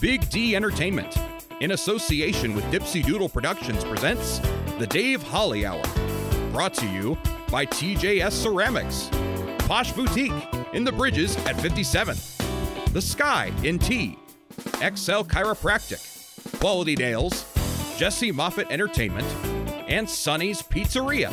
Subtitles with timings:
[0.00, 1.16] Big D Entertainment,
[1.60, 4.38] in association with Dipsy Doodle Productions, presents
[4.78, 5.82] The Dave Holly Hour.
[6.52, 7.18] Brought to you
[7.50, 9.10] by TJS Ceramics,
[9.66, 10.32] Posh Boutique
[10.72, 14.16] in the Bridges at 57th, The Sky in T,
[14.76, 17.44] XL Chiropractic, Quality Nails,
[17.96, 19.26] Jesse Moffitt Entertainment,
[19.88, 21.32] and Sonny's Pizzeria.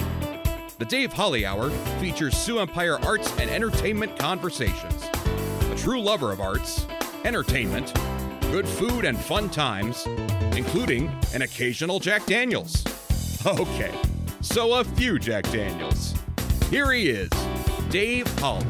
[0.79, 1.69] The Dave Holly Hour
[1.99, 5.03] features Sioux Empire arts and entertainment conversations.
[5.71, 6.87] A true lover of arts,
[7.23, 7.93] entertainment,
[8.55, 10.07] good food, and fun times,
[10.55, 12.85] including an occasional Jack Daniels.
[13.45, 13.93] Okay,
[14.41, 16.15] so a few Jack Daniels.
[16.69, 17.29] Here he is,
[17.89, 18.65] Dave Holly.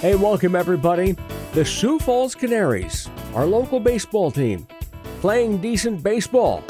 [0.00, 1.16] Hey, welcome everybody.
[1.52, 4.66] The Sioux Falls Canaries, our local baseball team,
[5.20, 6.64] playing decent baseball.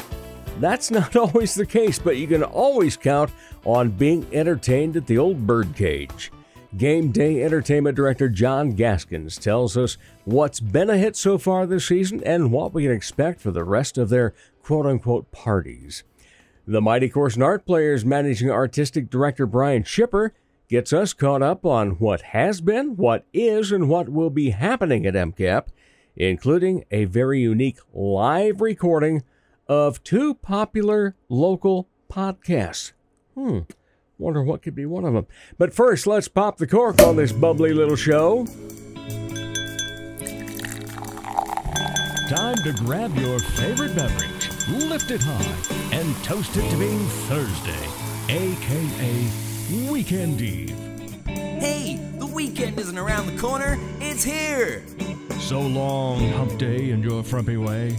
[0.59, 3.31] That's not always the case, but you can always count
[3.63, 6.31] on being entertained at the old birdcage.
[6.77, 11.87] Game Day Entertainment Director John Gaskins tells us what's been a hit so far this
[11.87, 14.33] season and what we can expect for the rest of their
[14.63, 16.03] quote unquote parties.
[16.65, 20.31] The Mighty Corson Art Players Managing Artistic Director Brian Schipper
[20.69, 25.05] gets us caught up on what has been, what is, and what will be happening
[25.05, 25.65] at MCAP,
[26.15, 29.23] including a very unique live recording
[29.67, 32.93] of two popular local podcasts.
[33.35, 33.59] Hmm.
[34.21, 35.25] Wonder what could be one of them.
[35.57, 38.45] But first, let's pop the cork on this bubbly little show.
[42.29, 47.87] Time to grab your favorite beverage, lift it high, and toast it to being Thursday,
[48.29, 50.77] aka Weekend Eve.
[51.25, 54.83] Hey, the weekend isn't around the corner, it's here!
[55.39, 57.97] So long, hump day, and your frumpy way.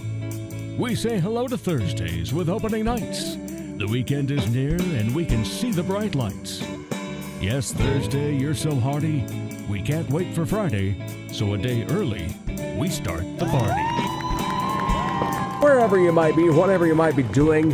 [0.78, 3.36] We say hello to Thursdays with opening nights.
[3.76, 6.62] The weekend is near, and we can see the bright lights.
[7.40, 9.24] Yes, Thursday, you're so hearty.
[9.68, 12.36] We can't wait for Friday, so a day early,
[12.76, 13.82] we start the party.
[15.64, 17.72] Wherever you might be, whatever you might be doing,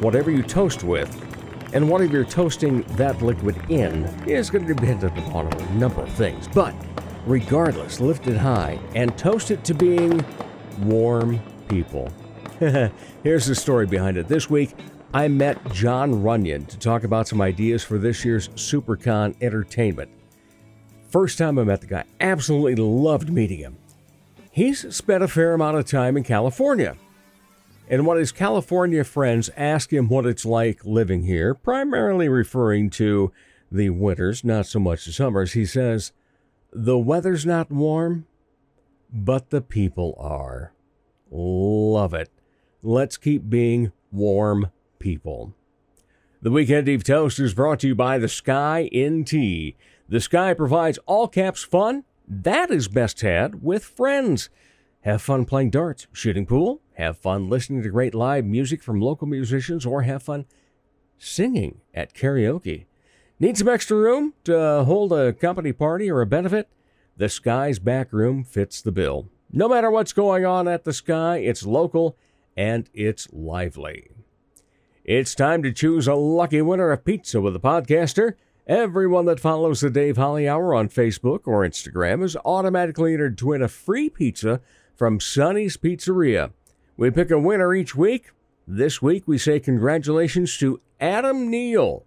[0.00, 1.10] whatever you toast with,
[1.72, 6.12] and whatever you're toasting that liquid in is going to depend upon a number of
[6.12, 6.46] things.
[6.46, 6.74] But
[7.26, 10.24] regardless, lift it high and toast it to being
[10.80, 12.12] warm people.
[13.24, 14.28] Here's the story behind it.
[14.28, 14.76] This week,
[15.14, 20.10] I met John Runyon to talk about some ideas for this year's SuperCon entertainment.
[21.10, 23.76] First time I met the guy, absolutely loved meeting him.
[24.50, 26.96] He's spent a fair amount of time in California.
[27.90, 33.32] And when his California friends ask him what it's like living here, primarily referring to
[33.70, 36.12] the winters, not so much the summers, he says,
[36.72, 38.26] The weather's not warm,
[39.12, 40.72] but the people are.
[41.30, 42.30] Love it.
[42.82, 44.70] Let's keep being warm
[45.02, 45.52] people.
[46.40, 49.76] The Weekend Eve Toast is brought to you by The Sky Tea.
[50.08, 52.04] The Sky provides all caps fun.
[52.26, 54.48] That is best had with friends.
[55.00, 59.26] Have fun playing darts, shooting pool, have fun listening to great live music from local
[59.26, 60.46] musicians, or have fun
[61.18, 62.86] singing at karaoke.
[63.40, 66.68] Need some extra room to hold a company party or a benefit?
[67.16, 69.28] The Sky's back room fits the bill.
[69.50, 72.16] No matter what's going on at the Sky, it's local
[72.56, 74.08] and it's lively.
[75.04, 78.34] It's time to choose a lucky winner of pizza with a podcaster.
[78.68, 83.48] Everyone that follows the Dave Holly Hour on Facebook or Instagram is automatically entered to
[83.48, 84.60] win a free pizza
[84.94, 86.52] from Sonny's Pizzeria.
[86.96, 88.30] We pick a winner each week.
[88.64, 92.04] This week we say congratulations to Adam Neal.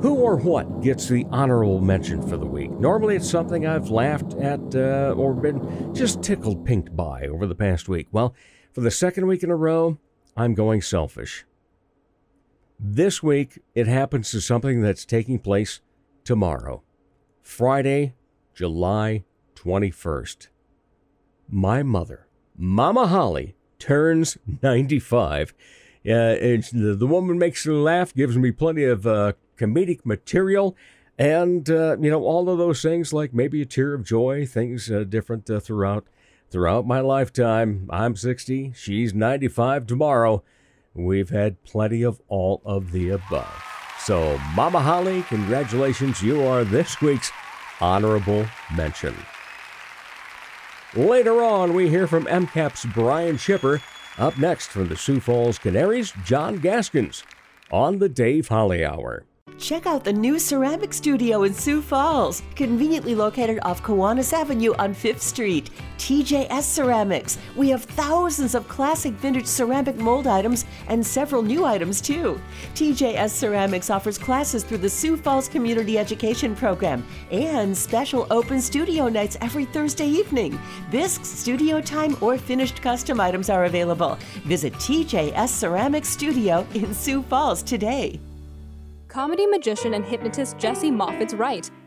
[0.02, 2.72] who or what gets the honorable mention for the week.
[2.72, 7.54] Normally, it's something I've laughed at uh, or been just tickled pink by over the
[7.54, 8.08] past week.
[8.10, 8.34] Well,
[8.72, 9.98] for the second week in a row,
[10.36, 11.44] I'm going selfish.
[12.84, 15.80] This week, it happens to something that's taking place
[16.24, 16.82] tomorrow,
[17.40, 18.14] Friday,
[18.54, 19.22] July
[19.54, 20.48] 21st.
[21.48, 22.26] My mother,
[22.56, 25.50] Mama Holly, turns 95.
[25.50, 25.54] Uh,
[26.04, 30.76] the, the woman makes me laugh, gives me plenty of uh, comedic material,
[31.16, 34.90] and uh, you know all of those things like maybe a tear of joy, things
[34.90, 36.08] uh, different uh, throughout
[36.50, 37.88] throughout my lifetime.
[37.92, 40.42] I'm 60, she's 95 tomorrow.
[40.94, 43.64] We've had plenty of all of the above.
[43.98, 46.22] So, Mama Holly, congratulations.
[46.22, 47.30] You are this week's
[47.80, 49.14] honorable mention.
[50.94, 53.80] Later on, we hear from MCAP's Brian Schipper.
[54.18, 57.24] Up next from the Sioux Falls Canaries, John Gaskins
[57.70, 59.24] on the Dave Holly Hour.
[59.58, 64.94] Check out the new ceramic studio in Sioux Falls, conveniently located off Kiwanis Avenue on
[64.94, 65.70] 5th Street.
[65.98, 67.38] TJS Ceramics.
[67.54, 72.40] We have thousands of classic vintage ceramic mold items and several new items too.
[72.74, 79.08] TJS Ceramics offers classes through the Sioux Falls Community Education Program and special open studio
[79.08, 80.58] nights every Thursday evening.
[80.90, 84.18] Bisque, studio time, or finished custom items are available.
[84.44, 88.20] Visit TJS Ceramics Studio in Sioux Falls today.
[89.08, 91.70] Comedy magician and hypnotist Jesse Moffitt's right.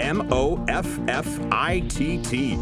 [0.00, 2.58] M O F F I T T.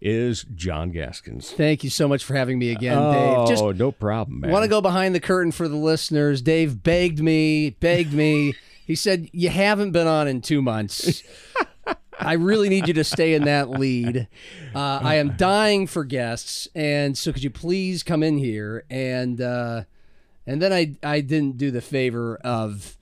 [0.00, 1.50] is John Gaskins.
[1.50, 3.48] Thank you so much for having me again, oh, Dave.
[3.48, 4.50] Just no problem, man.
[4.50, 6.42] want to go behind the curtain for the listeners.
[6.42, 8.54] Dave begged me, begged me.
[8.86, 11.22] he said, You haven't been on in two months.
[12.20, 14.26] I really need you to stay in that lead.
[14.74, 18.84] Uh, I am dying for guests, and so could you please come in here?
[18.90, 19.84] And uh,
[20.46, 22.96] and then I I didn't do the favor of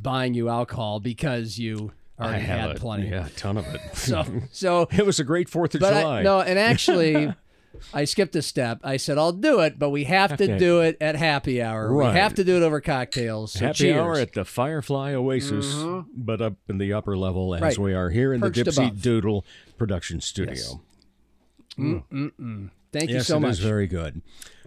[0.00, 3.08] buying you alcohol because you I already have had a, plenty.
[3.08, 3.80] Yeah, a ton of it.
[3.94, 6.20] So so it was a great Fourth of but July.
[6.20, 7.32] I, no, and actually,
[7.94, 8.80] I skipped a step.
[8.84, 10.58] I said I'll do it, but we have to Okay.
[10.58, 11.92] do it at happy hour.
[11.92, 12.12] Right.
[12.14, 13.52] We have to do it over cocktails.
[13.52, 13.96] So Happy cheers.
[13.96, 16.10] hour at the Firefly Oasis, mm-hmm.
[16.14, 17.78] but up in the upper level as Right.
[17.78, 19.02] we are here in Perched the Dipsy above.
[19.02, 19.44] Doodle
[19.78, 20.80] production studio.
[21.76, 22.66] Hmm.
[22.92, 23.52] Thank you so it much.
[23.52, 24.20] is very good.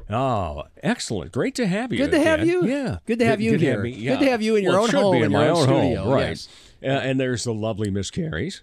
[0.10, 1.32] Oh, excellent!
[1.32, 1.98] Great to have you.
[2.00, 2.48] Good to have again.
[2.64, 2.66] you.
[2.68, 3.82] Yeah, Good to have you here.
[3.82, 5.32] me- Good to have you in your Well, it own should home, be in in
[5.32, 6.30] your my own own home, studio, right?
[6.30, 6.48] yes.
[6.84, 8.62] Uh, and there's the lovely Miss Carries.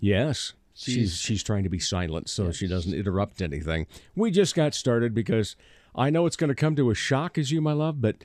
[0.00, 0.52] Yes.
[0.74, 3.86] She's, She's- she's trying to be silent so she doesn't interrupt anything.
[4.16, 5.54] We just got started because
[5.94, 8.16] I know it's going to come to a shock as you, my love, but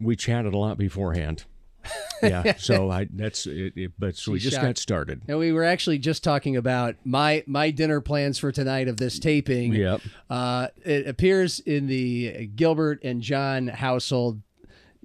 [0.00, 1.44] we chatted a lot beforehand.
[2.22, 5.22] yeah, so I that's it, it but so we just got started.
[5.26, 9.18] And we were actually just talking about my my dinner plans for tonight of this
[9.18, 9.72] taping.
[9.72, 10.02] Yep.
[10.28, 14.42] Uh, it appears in the Gilbert and John household.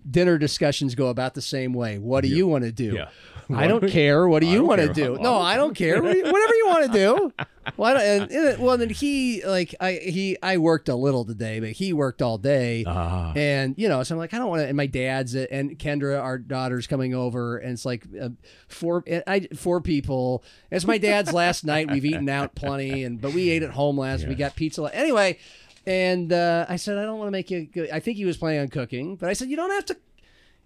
[0.10, 1.98] Dinner discussions go about the same way.
[1.98, 2.94] What do you want to do?
[2.94, 3.08] Yeah.
[3.54, 4.28] I don't care.
[4.28, 5.18] What do you want to do?
[5.22, 6.02] No, I don't care.
[6.02, 7.34] What do you- Whatever you want to do.
[7.78, 11.60] Why don't, and, and- well, then he like I he I worked a little today,
[11.60, 13.34] but he worked all day, Ah.
[13.36, 14.68] and you know, so I'm like, I don't want to.
[14.68, 18.30] And my dad's and Kendra, our daughter's coming over, and it's like uh,
[18.68, 20.44] four I four people.
[20.70, 21.90] It's my dad's last night.
[21.90, 24.28] We've eaten out plenty, and but we ate at home last.
[24.28, 25.40] We got pizza anyway.
[25.88, 27.66] And uh, I said, I don't want to make you.
[27.66, 27.86] Go.
[27.94, 29.98] I think he was planning on cooking, but I said, you don't have to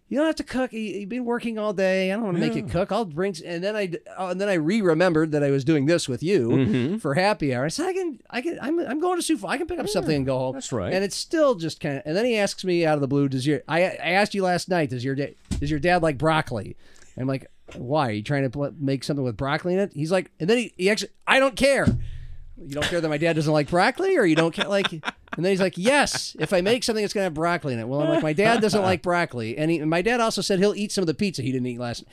[0.09, 0.73] you don't have to cook.
[0.73, 2.11] You- You've been working all day.
[2.11, 2.91] I don't want to make you cook.
[2.91, 3.35] I'll bring.
[3.45, 6.49] And then I, oh, and then I re-remembered that I was doing this with you
[6.49, 6.97] Mm-hmm.
[6.97, 7.65] for happy hour.
[7.65, 8.57] I said, I can, I can.
[8.61, 9.53] I'm, I'm going to Sioux Falls.
[9.53, 10.53] I can pick up something and go home.
[10.53, 10.91] that's right.
[10.91, 12.03] And it's still just kind of.
[12.05, 14.43] And then he asks me out of the blue, "Does your?" I, I asked you
[14.43, 14.89] last night.
[14.89, 15.35] Does your dad?
[15.59, 16.75] Does your dad like broccoli?
[17.15, 18.09] And I'm like, why?
[18.09, 19.91] Are you trying to pl- make something with broccoli in it?
[19.93, 21.85] He's like, and then he, he actually, I don't care.
[22.57, 24.87] You don't care that my dad doesn't like broccoli, or you don't care like.
[25.35, 27.87] And then he's like, "Yes, if I make something, it's gonna have broccoli in it."
[27.87, 30.59] Well, I'm like, my dad doesn't like broccoli, and, he, and my dad also said
[30.59, 32.03] he'll eat some of the pizza he didn't eat last.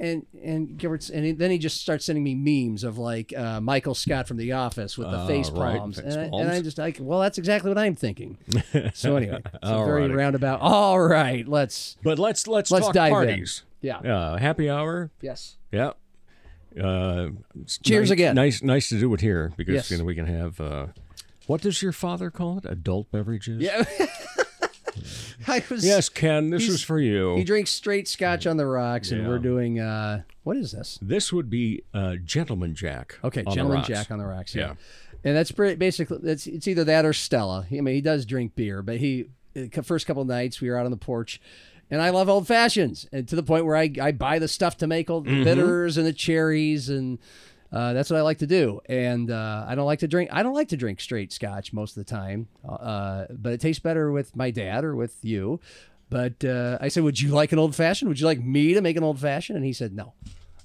[0.00, 3.60] And and Gilbert's and he, then he just starts sending me memes of like uh,
[3.60, 6.42] Michael Scott from The Office with the Oh, face right, palms, face and, I, palms.
[6.46, 8.38] and I'm just like, well, that's exactly what I'm thinking.
[8.94, 10.60] So anyway, it's a very roundabout.
[10.62, 13.12] All right, let's But let's let's Let's talk dive in.
[13.12, 13.62] parties.
[13.82, 15.10] yeah, Uh, happy hour.
[15.20, 15.92] yes, Yeah.
[16.80, 17.30] Uh,
[17.82, 18.34] Cheers nice, again.
[18.36, 19.90] Nice, nice to do it here because Yes.
[19.90, 20.58] you know we can have.
[21.50, 22.64] Uh, what does your father call it?
[22.66, 23.60] Adult beverages.
[23.60, 23.84] yeah.
[25.48, 27.34] I was Yes, Ken, this is for you.
[27.36, 29.28] He drinks straight scotch on the rocks, and Yeah.
[29.28, 30.98] we're doing uh, what is this?
[31.00, 33.18] This would be uh, Gentleman Jack.
[33.24, 33.88] Okay, on the Gentleman rocks.
[33.88, 34.54] Jack on the rocks.
[34.54, 34.74] Yeah, Yeah.
[35.24, 37.66] and that's pretty basically that's it's either that or Stella.
[37.70, 40.84] I mean, he does drink beer, but he the first couple nights we were out
[40.84, 41.40] on the porch.
[41.92, 44.76] And I love old fashions, and to the point where I, I buy the stuff
[44.76, 45.42] to make old Mm-hmm.
[45.42, 47.18] bitters and the cherries, and
[47.72, 48.80] uh, that's what I like to do.
[48.86, 50.30] And uh, I don't like to drink.
[50.32, 53.80] I don't like to drink straight Scotch most of the time, uh, but it tastes
[53.80, 55.60] better with my dad or with you.
[56.08, 58.08] But uh, I said, "Would you like an old fashioned?
[58.08, 60.14] Would you like me to make an old fashioned?" And he said, "No,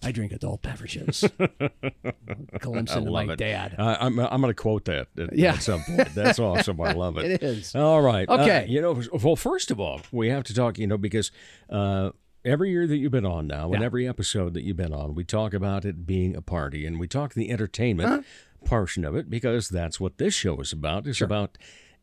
[0.02, 1.24] I drink adult beverages."
[2.60, 3.38] Glimpse I into love my it.
[3.38, 3.76] dad.
[3.78, 5.54] Uh, I'm, I'm going to quote that at, Yeah.
[5.54, 6.14] at some point.
[6.16, 6.80] That's awesome.
[6.82, 7.26] I love it.
[7.32, 7.76] It is.
[7.76, 8.28] All right.
[8.28, 8.66] Uh, Okay.
[8.68, 11.32] you know, well, first of all, we have to talk, you know, because
[11.70, 12.10] uh,
[12.46, 13.86] every year that you've been on now, and Yeah.
[13.86, 17.08] every episode that you've been on, we talk about it being a party, and we
[17.08, 18.22] talk the entertainment Uh-huh.
[18.64, 21.08] portion of it because that's what this show is about.
[21.08, 21.58] It's about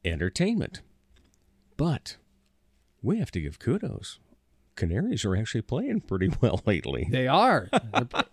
[0.04, 0.80] entertainment.
[1.76, 2.16] But
[3.02, 4.18] we have to give kudos.
[4.74, 7.06] Canaries are actually playing pretty well lately.
[7.10, 7.68] They are.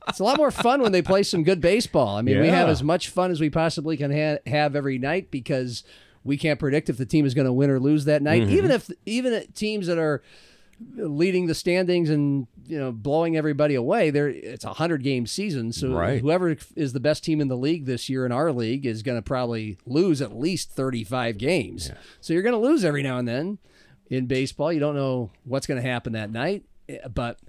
[0.08, 2.16] it's a lot more fun when they play some good baseball.
[2.18, 5.32] I mean, we have as much fun as we possibly can ha- have every night
[5.32, 5.84] because
[6.24, 8.40] we can't predict if the team is going to win or lose that Mm-hmm.
[8.46, 8.50] night.
[8.50, 10.22] Even if even teams that are
[10.96, 15.72] leading the standings and you know blowing everybody away, there it's a hundred game season.
[15.74, 16.22] So Right.
[16.22, 19.18] whoever is the best team in the league this year in our league is going
[19.18, 21.92] to probably lose at least thirty five games.
[22.22, 23.58] So you're going to lose every now and then
[24.10, 24.72] in baseball.
[24.72, 27.40] You don't know what's going to happen that night, eh, but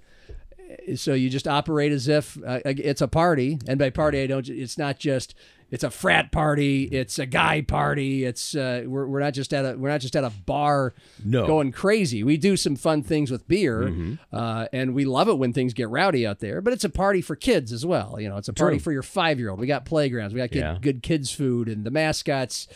[0.95, 4.47] so you just operate as if uh, it's a party and by party i don't
[4.47, 5.35] it's not just
[5.71, 6.83] it's a frat party.
[6.83, 8.25] It's a guy party.
[8.25, 11.47] It's uh, we're, we're not just at a we're not just at a bar No.
[11.47, 12.23] going crazy.
[12.23, 15.89] We do some fun things with beer uh, and we love it when things get
[15.89, 18.17] rowdy out there but it's a party for kids as well.
[18.19, 18.83] You know it's a party True.
[18.83, 20.33] for your five year old we got playgrounds.
[20.33, 20.77] We got good, Yeah.
[20.81, 22.67] good kids food and the mascots.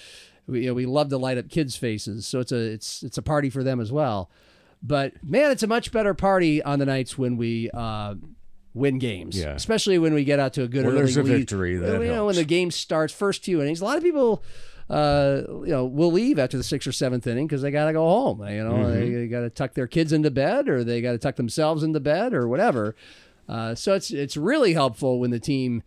[0.48, 2.26] We, you know, we love to light up kids faces.
[2.28, 4.30] So it's a it's it's a party for them as well.
[4.84, 8.14] But man, it's a much better party on the nights when we uh,
[8.76, 9.40] win games.
[9.40, 9.56] Yeah.
[9.56, 11.38] Especially when we get out to a good When early there's a lead.
[11.40, 14.44] victory, that you know, when the game starts, first few innings, a lot of people.
[14.88, 17.94] Uh, you know, will leave after the sixth or seventh inning because they got to
[17.94, 18.48] go home.
[18.48, 18.92] You know, Mm-hmm.
[19.00, 21.82] they, they got to tuck their kids into bed, or they got to tuck themselves
[21.82, 22.96] into bed, or whatever.
[23.50, 25.82] Uh, so it's it's really helpful when the team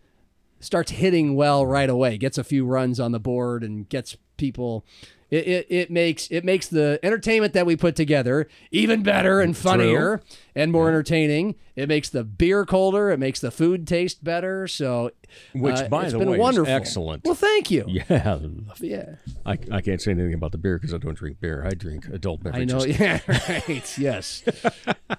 [0.59, 4.83] starts hitting well right away, gets a few runs on the board, and gets people.
[5.29, 9.55] It, it, it makes it makes the entertainment that we put together even better and
[9.55, 10.21] funnier
[10.55, 11.55] and more entertaining.
[11.75, 13.11] It makes the beer colder.
[13.11, 14.67] It makes the food taste better.
[14.67, 15.11] So,
[15.53, 16.73] Which, uh, by the been way, is wonderful.
[16.73, 17.23] excellent.
[17.25, 17.85] Well, thank you.
[17.87, 18.39] Yeah.
[18.79, 21.63] Yeah, I, I can't say anything about the beer because I don't drink beer.
[21.65, 22.73] I drink adult beverages.
[22.73, 22.85] I know.
[22.99, 23.97] Yeah, right.
[23.97, 24.43] Yes,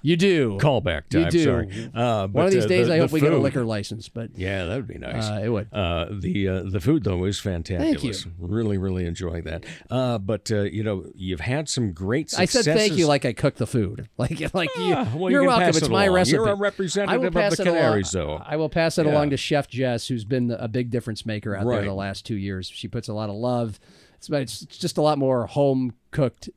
[0.01, 0.57] you do.
[0.59, 1.21] Callback time.
[1.25, 1.43] You do.
[1.43, 1.91] Sorry.
[1.93, 4.09] Uh, One of these days, the- I the hope we get a liquor license.
[4.09, 5.25] But Yeah, that would be nice.
[5.29, 5.67] uh, it would.
[5.73, 8.27] Uh, the uh, the food though is fantabulous.
[8.39, 9.65] Really, really enjoying that.
[9.89, 13.33] Uh, but uh, you know, you've had some great I said thank you like I
[13.33, 14.09] cooked the food.
[14.17, 15.69] Like like you, Ah, well, you welcome.
[15.69, 16.35] It's it my recipe.
[16.35, 18.41] You're a representative of the it along- Canaries, though.
[18.45, 19.13] I will pass it Yeah.
[19.13, 22.35] along to Chef Jess, who's been a big difference maker out there the last two
[22.35, 22.67] years.
[22.67, 23.79] She puts a lot of love.
[24.17, 26.49] It's, it's just a lot more home cooked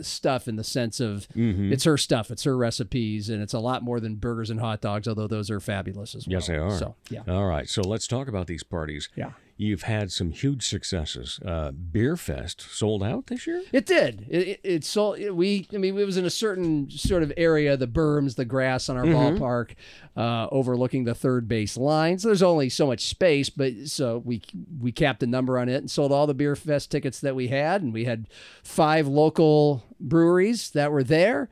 [0.00, 1.72] stuff in the sense of Mm-hmm.
[1.72, 4.80] it's her stuff, it's her recipes, and it's a lot more than burgers and hot
[4.80, 6.32] dogs, although those are fabulous as well.
[6.34, 6.70] Yes, they are.
[6.78, 7.22] So yeah.
[7.28, 7.68] All right.
[7.68, 9.08] So let's talk about these parties.
[9.14, 9.32] Yeah.
[9.58, 11.40] You've had some huge successes.
[11.42, 13.62] Uh, Beer Fest sold out this year.
[13.72, 14.26] It did.
[14.28, 15.18] It, it, it sold.
[15.18, 15.66] it- we.
[15.72, 18.98] I mean, it was in a certain sort of area, the berms, the grass on
[18.98, 19.42] our Mm-hmm.
[19.42, 19.70] ballpark,
[20.14, 22.18] uh, overlooking the third base line.
[22.18, 24.42] So there's only so much space, but so we
[24.78, 27.48] we capped a number on it and sold all the beer fest tickets that we
[27.48, 28.26] had, and we had
[28.62, 31.48] five local breweries that were there.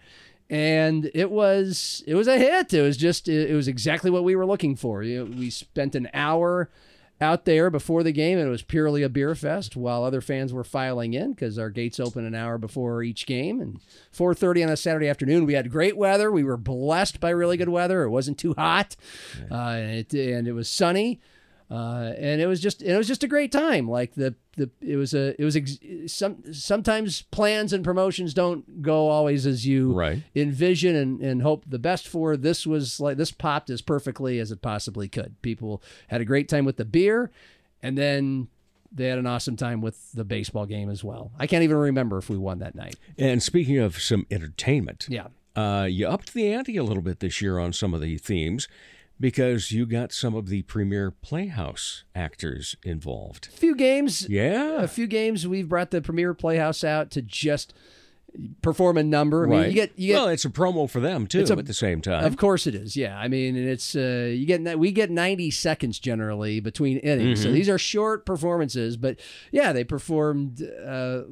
[0.50, 2.74] And it was it was a hit.
[2.74, 4.98] It was just it, it was exactly what we were looking for.
[4.98, 6.68] We spent an hour
[7.20, 10.52] out there before the game and it was purely a beer fest while other fans
[10.52, 13.80] were filing in because our gates open an hour before each game and
[14.12, 16.30] 4.30 on a saturday afternoon we had great weather.
[16.32, 18.02] We were blessed by really good weather.
[18.02, 18.96] It wasn't too hot.
[19.50, 21.20] Uh, and, it, and it was sunny
[21.70, 24.96] uh, and it was just it was just a great time like the the it
[24.96, 29.92] was a it was ex- some sometimes plans and promotions don't go always as you
[29.92, 30.22] Right.
[30.34, 32.36] envision and, and hope the best for.
[32.36, 35.40] This was like this popped as perfectly as it possibly could.
[35.42, 37.30] People had a great time with the beer,
[37.82, 38.48] and then
[38.92, 41.32] they had an awesome time with the baseball game as well.
[41.38, 42.94] I can't even remember if we won that night.
[43.18, 45.28] And speaking of some entertainment, Yeah.
[45.56, 48.68] uh, you upped the ante a little bit this year on some of the themes
[49.20, 53.48] because you got some of the premier Playhouse actors involved.
[53.54, 54.28] A few games.
[54.28, 54.82] Yeah.
[54.82, 57.74] A few games we've brought the Premier Playhouse out to just
[58.62, 59.44] perform a number.
[59.44, 59.68] I mean, right.
[59.68, 61.74] you get you get well, it's a promo for them too It's a- at the
[61.74, 62.24] same time.
[62.24, 62.96] Of course it is.
[62.96, 63.16] Yeah.
[63.16, 67.40] I mean, and it's uh, you get we get 90 seconds generally between innings.
[67.40, 67.48] Mm-hmm.
[67.48, 69.20] So these are short performances, but
[69.52, 71.22] yeah, they performed uh,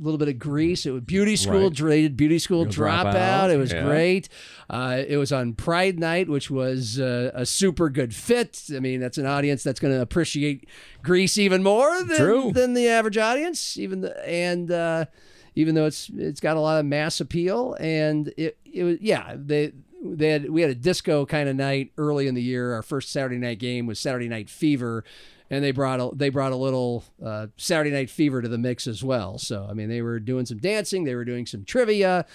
[0.00, 0.86] little bit of Grease.
[0.86, 2.16] It was beauty school, Right.
[2.16, 3.52] beauty school You'll dropout.
[3.52, 3.84] It was yeah.
[3.84, 4.28] great.
[4.70, 8.64] Uh, it was on Pride Night, which was uh, a super good fit.
[8.74, 10.68] I mean, that's an audience that's going to appreciate
[11.02, 12.52] Grease even more than, True.
[12.52, 13.76] than the average audience.
[13.76, 15.06] Even the, and uh,
[15.54, 19.34] even though it's it's got a lot of mass appeal, and it it was yeah
[19.36, 19.72] they.
[20.00, 22.72] They had, we had a disco kind of night early in the year.
[22.74, 25.02] Our first Saturday night game was Saturday Night Fever,
[25.50, 28.86] and they brought a, they brought a little uh, Saturday Night Fever to the mix
[28.86, 29.38] as well.
[29.38, 32.26] So I mean, they were doing some dancing, they were doing some trivia,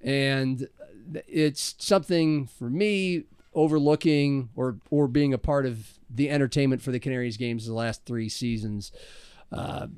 [0.00, 0.68] and
[1.26, 3.24] it's something for me
[3.54, 8.04] overlooking or or being a part of the entertainment for the Canaries games the last
[8.04, 8.92] three seasons.
[9.52, 9.88] Uh,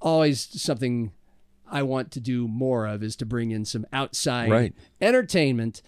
[0.00, 1.12] always something
[1.70, 4.74] I want to do more of is to bring in some outside Right.
[5.00, 5.82] entertainment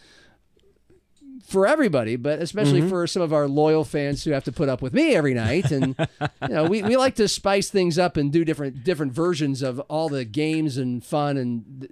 [1.48, 2.90] for everybody, but especially Mm-hmm.
[2.90, 5.70] for some of our loyal fans who have to put up with me every night.
[5.70, 5.96] And
[6.42, 9.80] you know, we, we like to spice things up and do different different versions of
[9.88, 11.86] all the games and fun and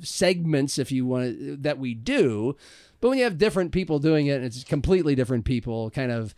[0.00, 2.56] uh, segments, if you want, that we do.
[3.00, 6.34] But when you have different people doing it, and it's completely different people, kind of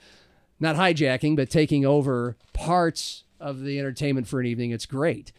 [0.59, 5.33] not hijacking, but taking over parts of the entertainment for an evening, it's great.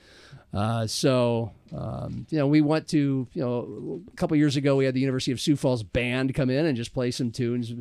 [0.53, 4.85] Uh, so, um, you know, we went to, you know, a couple years ago, we
[4.85, 7.73] had the University of Sioux Falls band come in and just play some tunes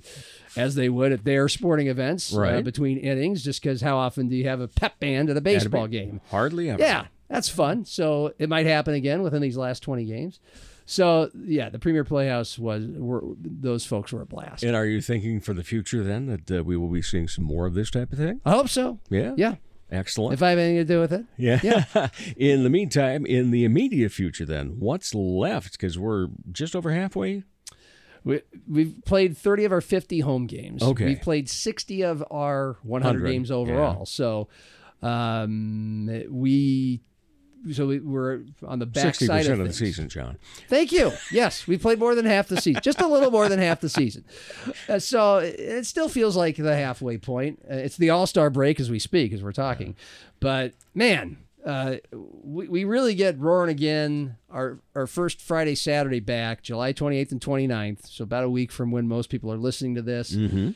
[0.56, 4.36] as they would at their sporting events uh, between innings, just because how often do
[4.36, 6.20] you have a pep band at a baseball game?
[6.30, 6.80] Hardly ever.
[6.80, 7.84] Yeah, that's fun.
[7.84, 10.38] So it might happen again within these last 20 games.
[10.86, 14.64] So, yeah, the Premier Playhouse was, were, those folks were a blast.
[14.64, 17.44] And are you thinking for the future then that uh, we will be seeing some
[17.44, 18.40] more of this type of thing?
[18.44, 18.98] I hope so.
[19.08, 19.34] Yeah.
[19.36, 19.54] Yeah.
[19.90, 20.34] Excellent.
[20.34, 21.24] If I have anything to do with it.
[21.36, 21.60] Yeah.
[21.62, 22.08] yeah.
[22.36, 25.72] in the meantime, in the immediate future, then, what's left?
[25.72, 27.44] Because we're just over halfway.
[28.22, 30.82] We, we've played 30 of our 50 home games.
[30.82, 31.06] Okay.
[31.06, 34.06] We've played 60 of our 100 100, games overall.
[34.06, 34.48] So
[35.02, 37.02] um, we.
[37.72, 40.38] So we, we're on the back Sixty side of, of the season, John.
[40.68, 41.12] Thank you.
[41.30, 43.88] Yes, we played more than half the season, just a little more than half the
[43.90, 44.24] season.
[44.88, 47.60] Uh, so it- it still feels like the halfway point.
[47.70, 49.94] Uh, it's the All Star break as we speak, as we're talking.
[50.40, 54.36] But man, uh, we, we really get roaring again.
[54.50, 58.06] Our our first Friday Saturday back, July 28th and 29th.
[58.06, 60.34] So about a week from when most people are listening to this.
[60.34, 60.70] Mm-hmm.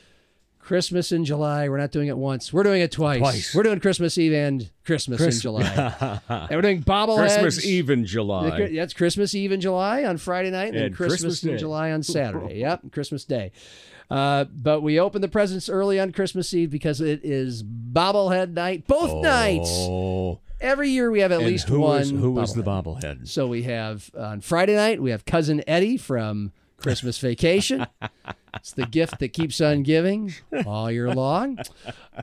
[0.64, 1.68] Christmas in July.
[1.68, 2.52] We're not doing it once.
[2.52, 3.18] We're doing it twice.
[3.18, 3.54] Twice.
[3.54, 6.20] We're doing Christmas Eve and Christmas in July.
[6.28, 7.38] and we're doing bobbleheads.
[7.40, 8.68] Christmas Eve in July.
[8.74, 12.02] That's Christmas Eve in July on Friday night, and, then Christmas, Christmas in July on
[12.02, 12.58] Saturday.
[12.60, 13.52] yep, Christmas Day.
[14.10, 18.86] Uh, but we open the presents early on Christmas Eve because it is bobblehead night.
[18.86, 19.68] Both nights.
[19.70, 22.00] Oh, Every year we have at and least who one.
[22.00, 23.02] is- who is the bobblehead.
[23.02, 23.28] bobblehead?
[23.28, 26.52] So we have on Friday night we have cousin Eddie from
[26.84, 27.86] Christmas Vacation.
[28.54, 30.34] it's the gift that keeps on giving
[30.66, 31.58] all year long,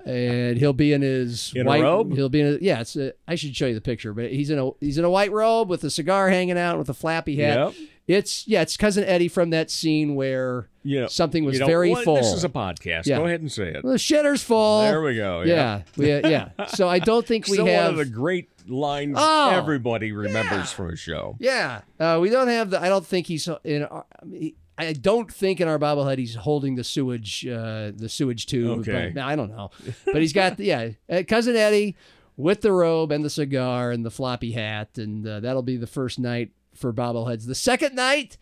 [0.05, 2.13] and he'll be in his In a white robe?
[2.13, 2.81] He'll be in a, yeah.
[2.81, 5.09] It's a, I should show you the picture, but he's in a he's in a
[5.09, 7.57] white robe with a cigar hanging out with a flappy hat.
[7.57, 7.73] Yep.
[8.07, 11.65] It's yeah, it's cousin Eddie from that scene where You know, something was you know,
[11.65, 12.15] very well, full.
[12.17, 13.05] This is a podcast.
[13.05, 13.17] Yeah.
[13.17, 13.83] Go ahead and say it.
[13.83, 14.81] the shitter's full.
[14.81, 15.41] There we go.
[15.43, 16.49] Yeah, we, uh, yeah.
[16.67, 17.91] So I don't think we Still have.
[17.91, 21.35] one of the great lines Oh, everybody remembers from a show.
[21.39, 22.81] Yeah, uh, we don't have the.
[22.81, 23.83] I don't think he's in.
[23.83, 28.09] Our, I mean, I don't think in our bobblehead he's holding the sewage, uh, the
[28.09, 28.79] sewage tube.
[28.79, 29.11] Okay.
[29.13, 29.71] But, I don't know,
[30.05, 31.95] but he's got yeah, uh, cousin Eddie
[32.37, 35.87] with the robe and the cigar and the floppy hat, and uh, that'll be the
[35.87, 37.45] first night for bobbleheads.
[37.45, 38.37] The second night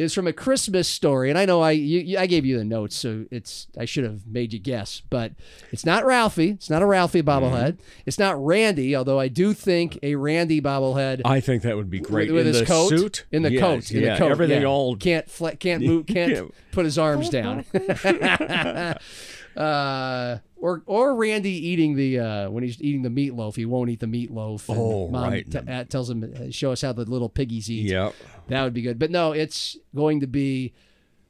[0.00, 2.64] is from a Christmas story, and I know I you, you- I gave you the
[2.64, 5.32] notes, so it's I should have made you guess, but
[5.72, 6.50] it's not Ralphie.
[6.50, 7.78] It's not a Ralphie bobblehead.
[8.06, 12.00] It's not Randy, although I do think a Randy bobblehead I think that would be
[12.00, 13.26] great with, with in his the coat suit.
[13.30, 14.68] in the Yes, coat in yeah, the coat Everything yeah.
[14.68, 17.64] all can't fle- can't move can't put his arms down
[19.56, 24.00] uh or or Randy eating the uh when he's eating the meatloaf he won't eat
[24.00, 25.50] the meatloaf and Oh, mom right.
[25.50, 28.14] t- uh, tells him uh, show us how the little piggies eat Yep.
[28.48, 30.72] that would be good but no it's going to be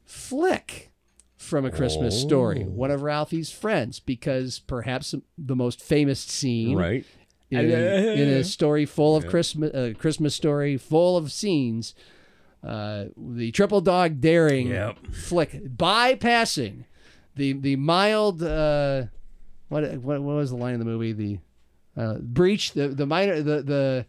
[0.04, 0.90] Flick
[1.36, 2.70] from a Christmas story Oh.
[2.70, 7.04] one of Ralphie's friends because perhaps the most famous scene Right.
[7.50, 11.94] in a, in a story full of Christmas, uh, Christmas story full of scenes.
[12.62, 15.06] Uh, the triple dog daring Yep.
[15.12, 16.84] flick bypassing
[17.36, 19.04] the the mild uh,
[19.70, 21.38] what, what what was the line in the movie the
[21.96, 24.06] uh, breach the the minor the the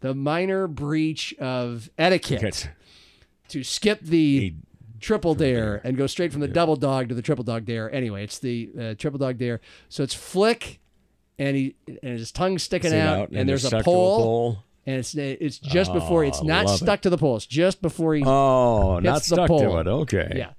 [0.00, 2.70] the minor breach of etiquette
[3.48, 7.22] to skip the A- triple dare and go straight from the double dog to the
[7.22, 7.92] triple dog dare.
[7.92, 9.60] Anyway, it's the uh, triple dog dare.
[9.90, 10.80] So it's flick,
[11.38, 14.58] and he and his tongue sticking Sit out, and, there's a to pole, pole.
[14.86, 17.02] and it's it's just before it's Oh, not stuck it.
[17.02, 17.36] to the pole.
[17.36, 18.22] It's just before he.
[18.24, 19.78] Oh, not Hits the stuck to pole.
[19.78, 19.86] it.
[19.86, 20.32] Okay.
[20.36, 20.50] Yeah.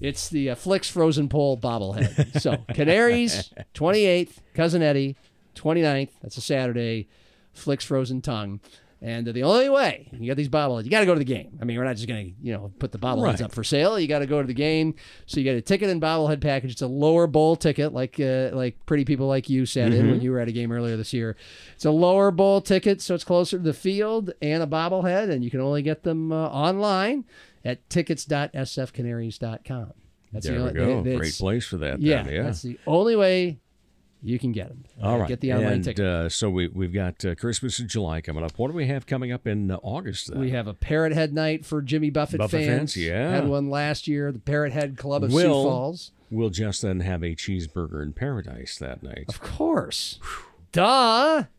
[0.00, 2.40] It's the uh, Flick's Frozen Pole bobblehead.
[2.40, 5.16] So, Canaries, 28th, Cousin Eddie,
[5.54, 7.08] 29th, that's a Saturday.
[7.52, 8.60] Flick's Frozen Tongue.
[9.04, 11.58] And the only way you got these bobbleheads, you got to go to the game.
[11.60, 13.42] I mean, we're not just going to, you know, put the bobbleheads Right.
[13.42, 13.98] up for sale.
[13.98, 14.94] You got to go to the game.
[15.26, 16.70] So you get a ticket and bobblehead package.
[16.70, 20.20] It's a lower bowl ticket, like uh, like pretty people like you sat in when
[20.20, 21.36] you were at a game earlier this year.
[21.74, 25.42] It's a lower bowl ticket, so it's closer to the field and a bobblehead, and
[25.44, 27.24] you can only get them uh, online
[27.64, 29.92] at tickets.sfcanaries.com.
[30.32, 31.02] That's there the we only, go.
[31.02, 32.00] that's- Great place for that.
[32.00, 32.34] Yeah, then.
[32.34, 32.42] yeah.
[32.44, 33.58] that's the only way
[34.22, 34.84] you can get them.
[35.02, 35.28] All right.
[35.28, 36.04] Get the online and, ticket.
[36.04, 38.52] Uh, so we we've got uh, Christmas in July coming up.
[38.56, 40.30] What do we have coming up in uh, August?
[40.30, 40.40] Then?
[40.40, 42.94] We have a Parrot Head night for Jimmy Buffett, Buffett fans.
[42.94, 43.30] fans, yeah.
[43.30, 46.12] Had one last year, the Parrot Head Club of Will- Sioux Falls.
[46.30, 49.26] We'll just then have a cheeseburger in paradise that night.
[49.28, 50.18] Of course.
[50.72, 51.44] Duh.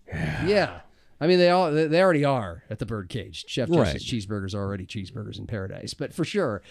[0.46, 0.82] Yeah.
[1.24, 3.46] I mean, they all they already are at the Birdcage.
[3.48, 3.94] Chef Right.
[3.94, 6.62] Jess's cheeseburgers are already cheeseburgers in paradise, but for sure.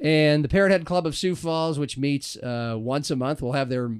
[0.00, 3.52] And the Parrot Head Club of Sioux Falls, which meets uh, once a month, will
[3.52, 3.92] have their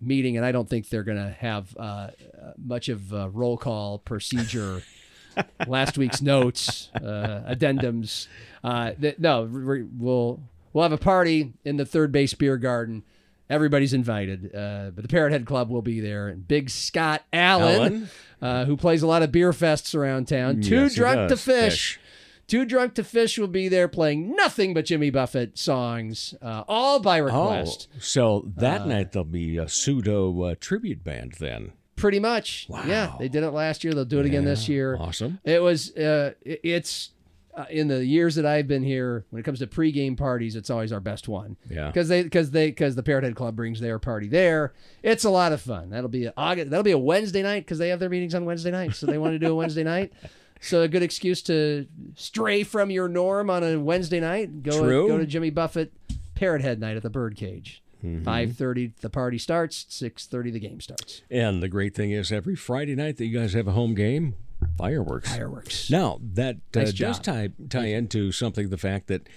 [0.00, 2.08] meeting, and I don't think they're going to have uh, uh,
[2.56, 4.82] much of a roll call procedure.
[5.66, 8.28] last week's notes, uh, addendums.
[8.64, 10.40] Uh, th- no, we- we'll
[10.72, 13.02] we'll have a party in the third base beer garden.
[13.50, 16.28] Everybody's invited, uh, but the Parrot Head Club will be there.
[16.28, 18.08] And Big Scott Allen, Allen?
[18.42, 21.36] Uh, who plays a lot of beer fests around town, too Yes, he drunk to
[21.36, 21.72] fish.
[21.94, 22.00] Fish.
[22.48, 26.98] Too drunk to fish will be there playing nothing but Jimmy Buffett songs, uh, all
[26.98, 27.86] by request.
[27.94, 31.72] Oh, so Uh, that night there'll be a pseudo uh, tribute band then.
[31.94, 32.66] Pretty much.
[32.68, 33.94] Yeah, they did it last year.
[33.94, 34.96] They'll do it again this year.
[34.98, 35.38] Awesome.
[35.44, 35.96] It was.
[35.96, 37.10] Uh, it- it's
[37.54, 39.24] uh, in the years that I've been here.
[39.30, 41.56] When it comes to pregame parties, it's always our best one.
[41.68, 41.88] Yeah.
[41.88, 44.72] Because they because they because the Parrot Head Club brings their party there.
[45.02, 45.90] It's a lot of fun.
[45.90, 46.70] That'll be a August.
[46.70, 48.94] That'll be a Wednesday night because they have their meetings on Wednesday night.
[48.94, 50.12] So they want to do a Wednesday night.
[50.60, 54.62] So a good excuse to stray from your norm on a Wednesday night.
[54.62, 55.08] Go True.
[55.08, 55.92] go to Jimmy Buffett
[56.34, 57.82] Parrot Head night at the Birdcage.
[58.04, 58.52] Mm-hmm.
[58.52, 59.86] thirty the party starts.
[59.88, 61.22] Six thirty the game starts.
[61.30, 64.34] And the great thing is, every Friday night that you guys have a home game,
[64.76, 65.30] fireworks.
[65.34, 65.90] Fireworks.
[65.90, 69.28] Now that uh, does tie tie into something the fact that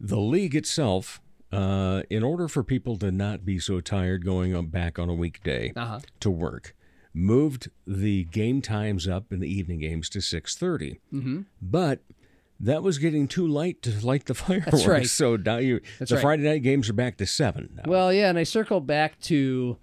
[0.00, 1.20] the league itself,
[1.52, 5.14] uh, in order for people to not be so tired going on back on a
[5.14, 6.00] weekday Uh-huh.
[6.20, 6.74] to work,
[7.14, 10.98] moved the game times up in the evening games to 6.30.
[11.12, 11.40] Mm-hmm.
[11.60, 12.00] But
[12.58, 14.86] that was getting too late to light the fireworks.
[14.86, 15.06] right.
[15.06, 16.22] So now you, That's the right.
[16.22, 17.70] Friday night games are back to seven.
[17.76, 17.82] Now.
[17.90, 19.76] Well, yeah, and I circled back to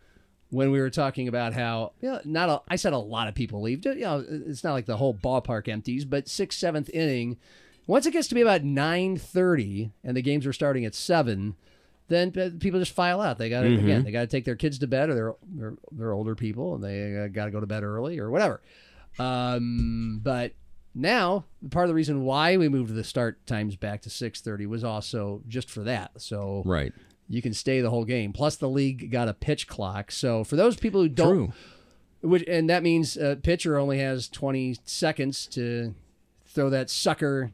[0.50, 3.36] when we were talking about how you know, not a, I said a lot of
[3.36, 3.86] people leave.
[3.86, 7.38] You know, it's not like the whole ballpark empties, but sixth, seventh inning,
[7.88, 11.56] once it gets to be about nine thirty and the games are starting at seven,
[12.08, 13.38] then people just file out.
[13.38, 13.84] They got to Mm-hmm.
[13.84, 16.76] again, they got to take their kids to bed, or they're they're, they're older people
[16.76, 18.62] and they uh, got to go to bed early or whatever.
[19.20, 20.54] Um, but
[20.96, 24.84] now part of the reason why we moved the start times back to 6:30 was
[24.84, 26.12] also just for that.
[26.18, 26.94] So right.
[27.30, 28.34] You can stay the whole game.
[28.34, 30.12] Plus, the league got a pitch clock.
[30.12, 31.54] So for those people who don't, True.
[32.22, 35.94] which and that means a pitcher only has 20 seconds to
[36.48, 37.52] throw that sucker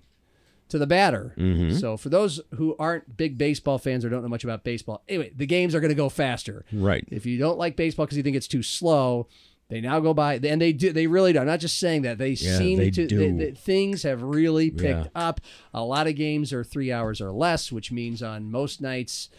[0.69, 1.33] to the batter.
[1.37, 1.77] Mm-hmm.
[1.77, 5.31] So for those who aren't big baseball fans or don't know much about baseball, anyway,
[5.35, 6.65] the games are going to go faster.
[6.73, 7.05] Right.
[7.11, 9.27] If you don't like baseball because you think it's too slow,
[9.67, 10.91] they now go by, and they do.
[10.93, 11.39] They really do.
[11.39, 12.17] I'm not just saying that.
[12.19, 13.07] They Yeah, seem they to.
[13.07, 13.17] do.
[13.17, 15.07] they- they- things have really picked Yeah.
[15.15, 15.41] up.
[15.73, 19.29] A lot of games are three hours or less, which means on most nights,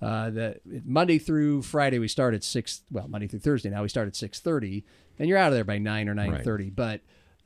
[0.00, 2.82] uh, the Monday through Friday we start at six.
[2.90, 4.84] Well, Monday through Thursday now we start at six thirty,
[5.18, 6.70] and you're out of there by nine or nine thirty.
[6.70, 7.00] But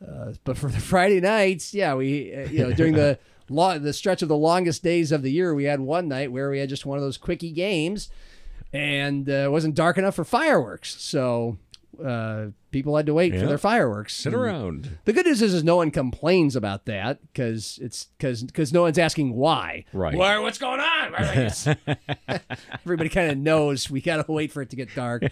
[0.07, 3.93] uh, but for the Friday nights, yeah, we uh, you know during the lo- the
[3.93, 6.69] stretch of the longest days of the year, we had one night where we had
[6.69, 8.11] just one of those quickie games,
[8.73, 11.59] and uh, it wasn't dark enough for fireworks, so.
[12.71, 13.41] People had to wait Yeah.
[13.41, 14.15] for their fireworks.
[14.15, 14.99] Sit And around.
[15.05, 18.83] The good news is, is no one complains about that because it's because because no
[18.83, 19.85] one's asking why.
[19.93, 20.15] Right.
[20.15, 20.39] Why?
[20.39, 21.15] What's going on?
[22.85, 25.23] Everybody kind of knows we gotta wait for it to get dark.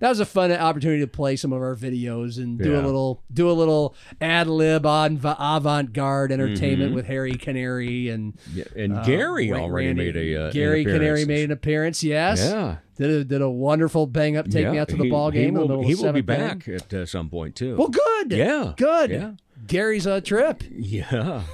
[0.00, 3.22] That was a fun opportunity to play some of our videos and do a little
[3.32, 6.40] do a little ad lib on avant garde Mm-hmm.
[6.40, 10.84] entertainment with Harry Canary and Yeah, and uh, Gary already Randy- made a uh, Gary
[10.84, 12.02] Canary made an appearance.
[12.02, 12.40] Yes.
[12.40, 12.78] Yeah.
[12.96, 15.42] Did a, did a wonderful bang up take me out to the he- ball game.
[15.42, 17.76] He in the will, he will be back at uh, some point too.
[17.76, 18.32] Well, good.
[18.32, 19.10] Yeah, Good.
[19.10, 19.32] yeah.
[19.66, 20.62] Gary's a trip.
[20.70, 21.42] yeah.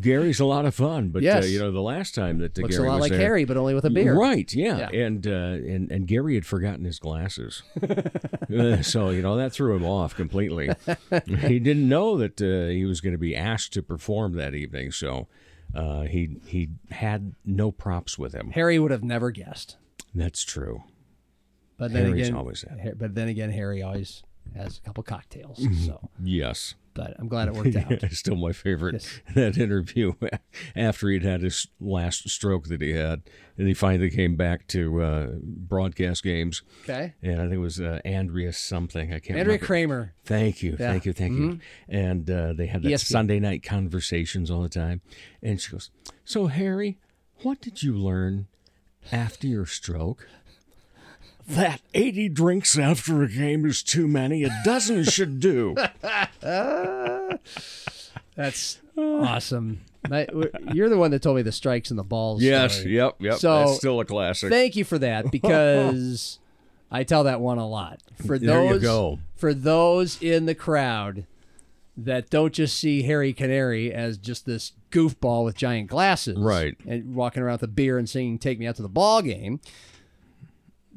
[0.00, 1.42] Gary's a lot of fun, but Yes.
[1.44, 3.44] uh, you know the last time that uh, Looks Gary a lot like there, Harry,
[3.44, 4.16] but only with a beard.
[4.16, 5.00] Right, yeah, Yeah.
[5.06, 9.74] and uh, and and Gary had forgotten his glasses, Uh, so you know that threw
[9.74, 10.70] him off completely.
[11.26, 14.92] he didn't know that uh, he was going to be asked to perform that evening,
[14.92, 15.26] so
[15.74, 18.50] uh, he he had no props with him.
[18.52, 19.76] Harry would have never guessed.
[20.14, 20.84] That's true.
[21.76, 22.64] But then Harry's again, always.
[22.82, 24.22] Har- but then again, Harry always
[24.56, 25.58] has a couple cocktails.
[25.58, 25.84] Mm-hmm.
[25.86, 26.74] So, Yes.
[26.94, 28.10] but I'm glad it worked out.
[28.12, 28.94] Still my favorite.
[28.94, 29.20] Yes.
[29.34, 30.12] That interview
[30.76, 33.22] after he'd had his last stroke that he had,
[33.56, 36.62] and he finally came back to uh, broadcast games.
[36.84, 37.14] Okay.
[37.22, 39.08] And I think it was uh, Andrea something.
[39.12, 39.66] I can't Andrea remember.
[39.66, 40.14] Kremer.
[40.24, 40.90] Thank you, Yeah.
[40.90, 41.58] thank you, thank you.
[41.88, 43.04] And uh, they had that ESPN.
[43.06, 45.00] Sunday night conversations all the time.
[45.42, 45.90] And she goes,
[46.24, 46.98] "So Harry,
[47.42, 48.48] what did you learn
[49.10, 50.26] after your stroke?"
[51.48, 54.44] That 80 drinks after a game is too many.
[54.44, 55.74] A dozen should do.
[58.34, 59.80] That's awesome.
[60.72, 62.42] You're the one that told me the strikes and the balls.
[62.42, 62.96] yes, story.
[62.96, 63.38] yep, yep.
[63.38, 64.50] So, That's still a classic.
[64.50, 66.38] Thank you for that because
[66.90, 68.00] I tell that one a lot.
[68.26, 69.18] For those, There you go.
[69.36, 71.26] For those in the crowd
[71.96, 76.74] that don't just see Harry Canary as just this goofball with giant glasses, Right.
[76.86, 79.60] and walking around with a beer and singing "Take Me Out to the Ball Game,"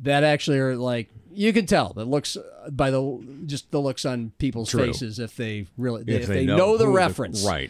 [0.03, 2.37] that actually are like you can tell that looks
[2.71, 4.85] by the just the looks on people's True.
[4.87, 7.69] faces if they really if, if, they, know, the who reference, right?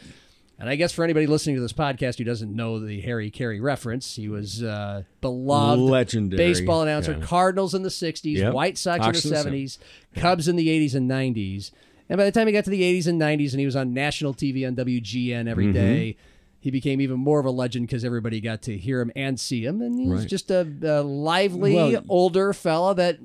[0.60, 3.60] and I guess for anybody listening to this podcast who doesn't know the Harry Caray
[3.60, 7.14] reference, he was uh, beloved Legendary, baseball announcer.
[7.14, 7.26] yeah.
[7.26, 8.54] Cardinals in the '60s, Yep.
[8.54, 9.78] White Sox Sox in the the '70s,
[10.16, 11.72] Cubs in the '80s and '90s.
[12.08, 13.94] And by the time he got to the '80s and '90s, and he was on
[13.94, 15.74] national TV on WGN every Mm-hmm.
[15.74, 16.18] day,
[16.66, 19.64] he became even more of a legend because everybody got to hear him and see
[19.64, 19.82] him.
[19.84, 20.30] And he was Right.
[20.30, 23.20] just a, a lively, Well- older fella that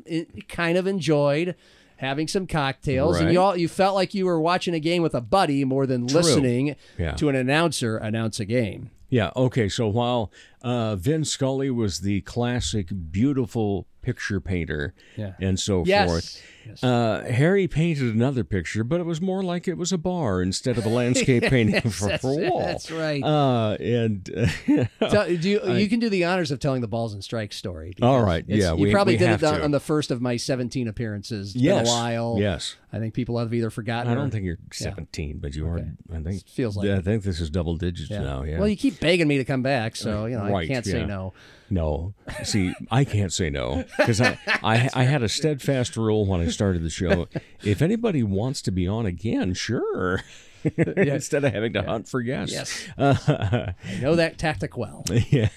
[0.46, 1.54] kind of enjoyed.
[1.96, 5.14] Having some cocktails, and you all you felt like you were watching a game with
[5.14, 6.16] a buddy more than True.
[6.20, 7.12] listening Yeah.
[7.12, 8.88] to an announcer announce a game.
[9.10, 9.30] Yeah.
[9.36, 9.68] Okay.
[9.68, 10.30] So while
[10.62, 15.34] uh, Vin Scully was the classic, beautiful picture painter, Yeah.
[15.40, 16.08] and so Yes.
[16.08, 20.40] forth, uh, Harry painted another picture, but it was more like it was a bar
[20.40, 22.60] instead of a landscape painting for, That's- for a wall.
[22.60, 23.22] that's right.
[23.22, 24.24] Uh, and
[25.00, 27.92] Tell, do you, you can do the honors of telling the balls and strikes story.
[28.00, 28.22] All right.
[28.22, 30.10] because right, it's- yeah, you we- probably we did have it on, on the first
[30.10, 31.54] of my 17 appearances.
[31.54, 32.36] It's yes, been a while.
[32.38, 32.76] yes.
[32.92, 34.10] I think people have either forgotten.
[34.10, 35.82] I don't think you're 17, but you Okay.
[36.10, 36.16] are.
[36.16, 37.04] I think Feels like I it.
[37.04, 38.42] think this is double digits now.
[38.42, 38.58] Yeah.
[38.58, 41.04] Well, you keep begging me to come back, so you know I Right, can't say
[41.04, 41.32] no.
[41.72, 46.40] No, see, I can't say no because I, I I had a steadfast rule when
[46.40, 47.28] I started the show.
[47.62, 50.22] If anybody wants to be on again, sure.
[50.76, 52.54] Instead of having to hunt for guests.
[52.54, 52.88] Yes.
[52.98, 55.04] Uh, I know that tactic well.
[55.30, 55.48] yeah.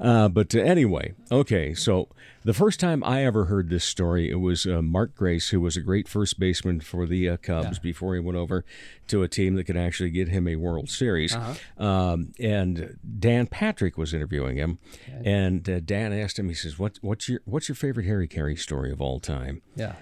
[0.00, 1.74] uh, but uh, anyway, okay.
[1.74, 2.08] So
[2.44, 5.76] the first time I ever heard this story, it was uh, Mark Grace, who was
[5.76, 8.64] a great first baseman for the uh, Cubs before he went over
[9.08, 11.36] to a team that could actually get him a World Series.
[11.78, 14.78] Um, and Dan Patrick was interviewing him,
[15.24, 16.48] and uh, Dan asked him.
[16.48, 19.94] He says, "What what's your what's your favorite Harry Caray story of all time?" Yeah.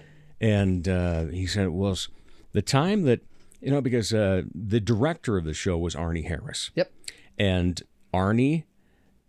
[0.43, 2.09] And uh, he said it was
[2.51, 3.21] the time that,
[3.63, 6.69] you know, because uh, the director of the show was Arnie Harris.
[6.75, 6.91] Yep.
[7.37, 7.81] And
[8.13, 8.65] Arnie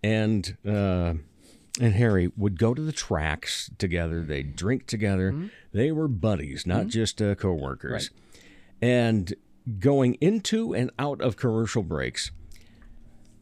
[0.03, 1.15] and uh,
[1.81, 4.23] and Harry would go to the tracks together.
[4.23, 5.33] They'd drink together.
[5.33, 5.47] Mm-hmm.
[5.73, 8.11] They were buddies, not just uh, co-workers.
[8.83, 9.33] And
[9.79, 12.31] going into and out of commercial breaks,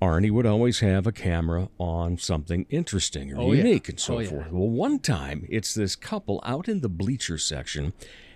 [0.01, 3.65] Arnie would always have a camera on something interesting or Oh, yeah.
[3.65, 4.31] unique and so Oh, yeah.
[4.31, 4.53] forth.
[4.53, 7.93] Well, one time it's this couple out in the bleacher section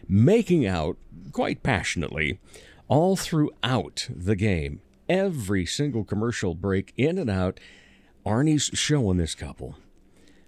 [0.08, 0.96] making out
[1.32, 2.38] quite passionately
[2.88, 4.80] all throughout the game.
[5.08, 7.60] Every single commercial break in and out,
[8.24, 9.76] Arnie's showing this couple.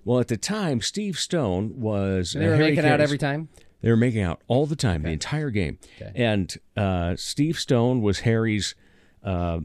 [0.05, 3.49] Well, at the time, Steve Stone was They were Harry making out every time.
[3.83, 5.79] they were making out all the time, the entire game.
[6.15, 8.75] And uh, Steve Stone was Harry's
[9.23, 9.61] uh,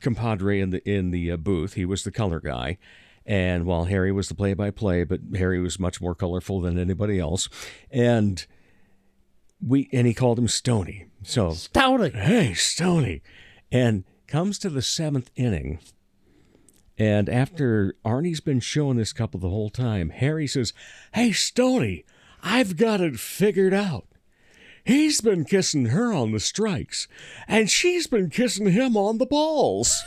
[0.00, 1.74] compadre in the in the uh, booth.
[1.74, 2.78] He was the color guy,
[3.24, 7.48] and while Harry was the play-by-play, but Harry was much more colorful than anybody else.
[7.90, 8.44] And
[9.66, 11.06] we and he called him Stony.
[11.22, 12.10] So Stony.
[12.10, 13.22] hey, Stony,
[13.70, 15.78] and comes to the seventh inning.
[16.98, 20.72] And after Arnie's been showing this couple the whole time, Harry says,
[21.14, 22.04] Hey, Stony,
[22.42, 24.06] I've got it figured out.
[24.84, 27.08] He's been kissing her on the strikes,
[27.46, 30.02] and she's been kissing him on the balls.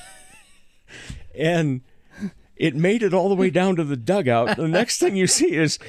[1.37, 1.81] and
[2.55, 4.57] it made it all the way down to the dugout.
[4.57, 5.79] The next thing you see is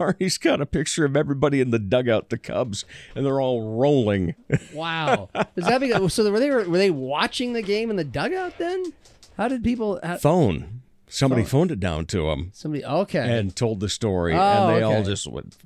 [0.20, 2.84] Arnie's got a picture of everybody in the dugout, the Cubs,
[3.14, 4.34] and they're all rolling.
[4.74, 5.28] Wow.
[5.56, 6.30] Does that mean so?
[6.30, 8.92] Were they were they watching the game in the dugout then?
[9.36, 10.00] How did people?
[10.02, 10.82] How, Phone.
[11.08, 12.84] Somebody phoned it down to him somebody.
[12.84, 13.18] Okay.
[13.38, 15.56] and told the story, Oh, and they all just went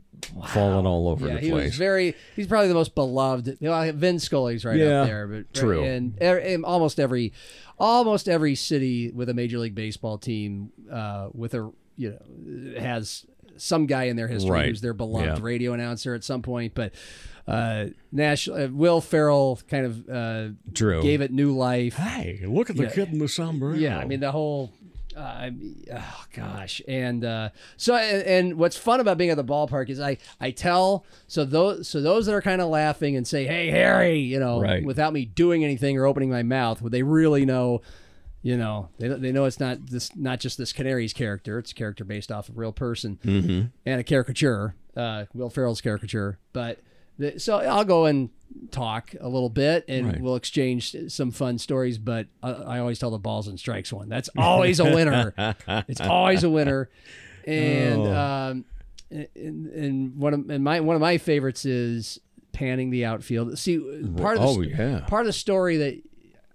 [0.49, 1.77] falling all over yeah, the he was place.
[1.77, 2.14] very.
[2.35, 3.47] He's probably the most beloved.
[3.61, 5.85] You know, Vin Scully's right Yeah, up there, but true.
[5.85, 7.35] And, er- and almost every,
[7.79, 13.27] almost every city with a major league baseball team, uh, with a you know, has
[13.57, 14.69] some guy in their history Right.
[14.69, 15.45] who's their beloved Yeah.
[15.45, 16.75] radio announcer at some point.
[16.75, 16.93] But
[17.47, 21.03] uh, national uh, Will Ferrell kind of uh, True.
[21.03, 21.95] gave it new life.
[21.97, 22.90] Hey, look at the Yeah.
[22.90, 23.75] kid in the sombrero.
[23.75, 24.71] Yeah, I mean the whole
[25.17, 25.53] Uh, i
[25.95, 30.01] oh gosh, and uh, so and, and what's fun about being at the ballpark is
[30.01, 33.71] I I tell so those so those that are kind of laughing and say hey
[33.71, 34.85] Harry you know Right.
[34.85, 37.81] without me doing anything or opening my mouth, would they really know?
[38.45, 41.59] You know, they, they know it's not this not just this Canaries character.
[41.59, 43.67] It's a character based off a real person Mm-hmm.
[43.87, 46.39] and a caricature, uh, Will Ferrell's caricature.
[46.53, 46.79] But
[47.19, 48.29] the, so I'll go and
[48.71, 50.21] talk a little bit, and Right.
[50.21, 51.97] we'll exchange some fun stories.
[51.97, 54.11] But I, I always tell the balls and strikes one.
[54.11, 55.33] That's always a winner.
[55.89, 56.91] it's always a winner.
[57.47, 58.15] And Oh.
[58.15, 58.65] um,
[59.11, 62.21] and, and one of and my one of my favorites is
[62.53, 63.59] panning the outfield.
[63.59, 63.79] See,
[64.19, 65.01] part of the, Oh, yeah.
[65.07, 66.03] part of the story that.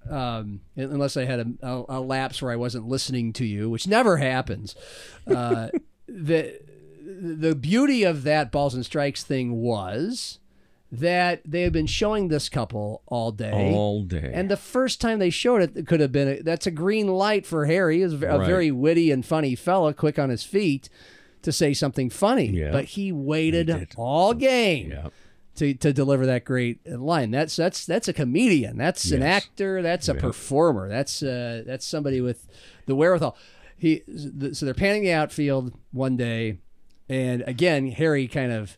[0.10, 3.88] Um, unless I had a, a, a lapse where I wasn't listening to you, which
[3.88, 4.76] never happens,
[5.28, 5.70] uh,
[6.08, 6.60] the
[7.22, 10.40] the beauty of that balls and strikes thing was
[10.92, 13.52] that they had been showing this couple all day.
[13.76, 14.32] All day.
[14.34, 17.08] And the first time they showed it, it could have been a, that's a green
[17.08, 18.02] light for Harry.
[18.02, 18.46] He's a Right.
[18.46, 20.90] very witty and funny fella, quick on his feet
[21.44, 22.48] to say something funny.
[22.48, 22.72] Yeah.
[22.72, 23.94] But he waited did.
[23.98, 25.10] all game yeah.
[25.60, 27.32] To, to deliver that great line.
[27.32, 28.78] That's that's that's a comedian.
[28.78, 29.82] That's an actor.
[29.82, 30.20] That's a Yeah.
[30.22, 30.90] performer.
[30.90, 32.48] That's uh, that's somebody with
[32.88, 33.38] the wherewithal.
[33.78, 34.04] He
[34.52, 36.58] so they're panning the outfield one day,
[37.08, 38.78] and again Harry kind of.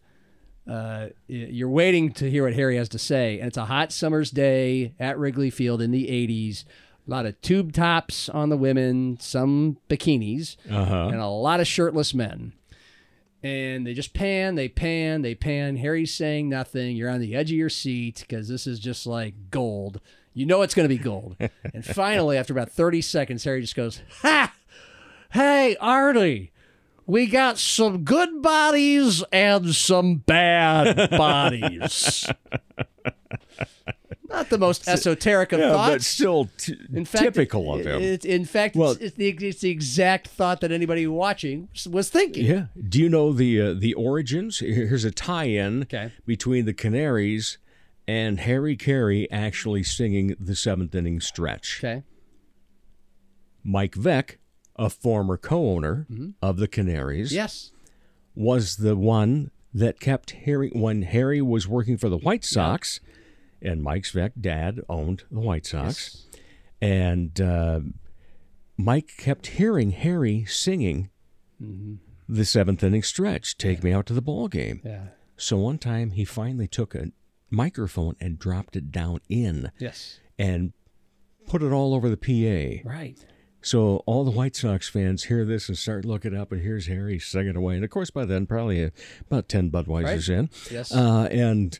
[0.69, 4.29] Uh, you're waiting to hear what Harry has to say, and it's a hot summer's
[4.29, 6.65] day at Wrigley Field in the '80s.
[7.07, 11.09] A lot of tube tops on the women, some bikinis, Uh-huh.
[11.11, 12.53] and a lot of shirtless men
[13.43, 15.77] and they just pan, they pan, they pan.
[15.77, 16.95] Harry's saying nothing.
[16.95, 19.99] You're on the edge of your seat because this is just like gold.
[20.33, 21.35] You know it's going to be gold.
[21.73, 24.53] and finally, after about 30 seconds, Harry just goes, Ha!
[25.31, 26.51] Hey, Artie,
[27.05, 32.29] we got some good bodies and some bad bodies.
[34.29, 35.93] Not the most esoteric of Yeah, thoughts.
[35.93, 38.01] but still t- In fact, typical of him.
[38.01, 42.09] it- in fact, Well- it's, it's, the, it's the exact thought that anybody watching was
[42.09, 42.45] thinking.
[42.45, 42.65] Yeah.
[42.87, 44.59] Do you know the uh, the origins?
[44.59, 46.11] Here- Here's a tie-in Okay.
[46.25, 47.57] between the Canaries
[48.07, 51.79] and Harry Caray actually singing the seventh inning stretch.
[51.83, 52.03] Okay.
[53.63, 54.37] Mike Veeck,
[54.77, 56.07] a former co-owner
[56.41, 57.71] of the Canaries, Yes.
[58.33, 62.99] was the one that kept Harry when Harry was working for the White Sox,
[63.61, 66.25] and Mike's Veeck dad owned the White Sox,
[66.81, 67.79] and uh,
[68.77, 71.09] Mike kept hearing Harry singing
[72.27, 75.07] the seventh inning stretch, "Take Me Out to the Ball Game." Yeah.
[75.37, 77.11] So one time he finally took a
[77.49, 80.19] microphone and dropped it down in Yes.
[80.39, 80.73] and
[81.47, 82.87] put it all over the PA.
[82.87, 83.17] Right.
[83.61, 87.19] So all the White Sox fans hear this and start looking up, and here's Harry
[87.19, 87.75] singing away.
[87.75, 88.89] And of course, by then, probably uh,
[89.27, 90.91] about ten Budweisers in, Yes.
[90.93, 91.77] uh, and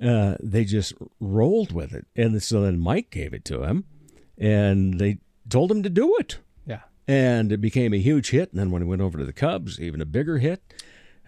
[0.00, 2.06] uh, they just rolled with it.
[2.14, 3.84] And so then Mike gave it to him,
[4.38, 6.80] and they told him to do it, Yeah.
[7.08, 8.50] and it became a huge hit.
[8.52, 10.62] And then when he went over to the Cubs, even a bigger hit.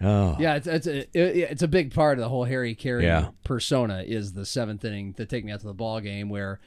[0.01, 3.03] Oh, Yeah, it's it's a it- it's a big part of the whole Harry Caray
[3.03, 3.31] Yeah.
[3.43, 6.61] persona is the seventh inning to take me out to the ball game where,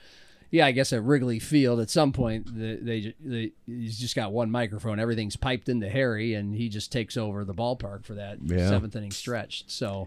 [0.52, 4.30] yeah, I guess at Wrigley Field at some point the, they, they he's just got
[4.32, 8.38] one microphone, everything's piped into Harry, and he just takes over the ballpark for that
[8.44, 8.68] Yeah.
[8.68, 9.64] seventh inning stretch.
[9.66, 10.06] So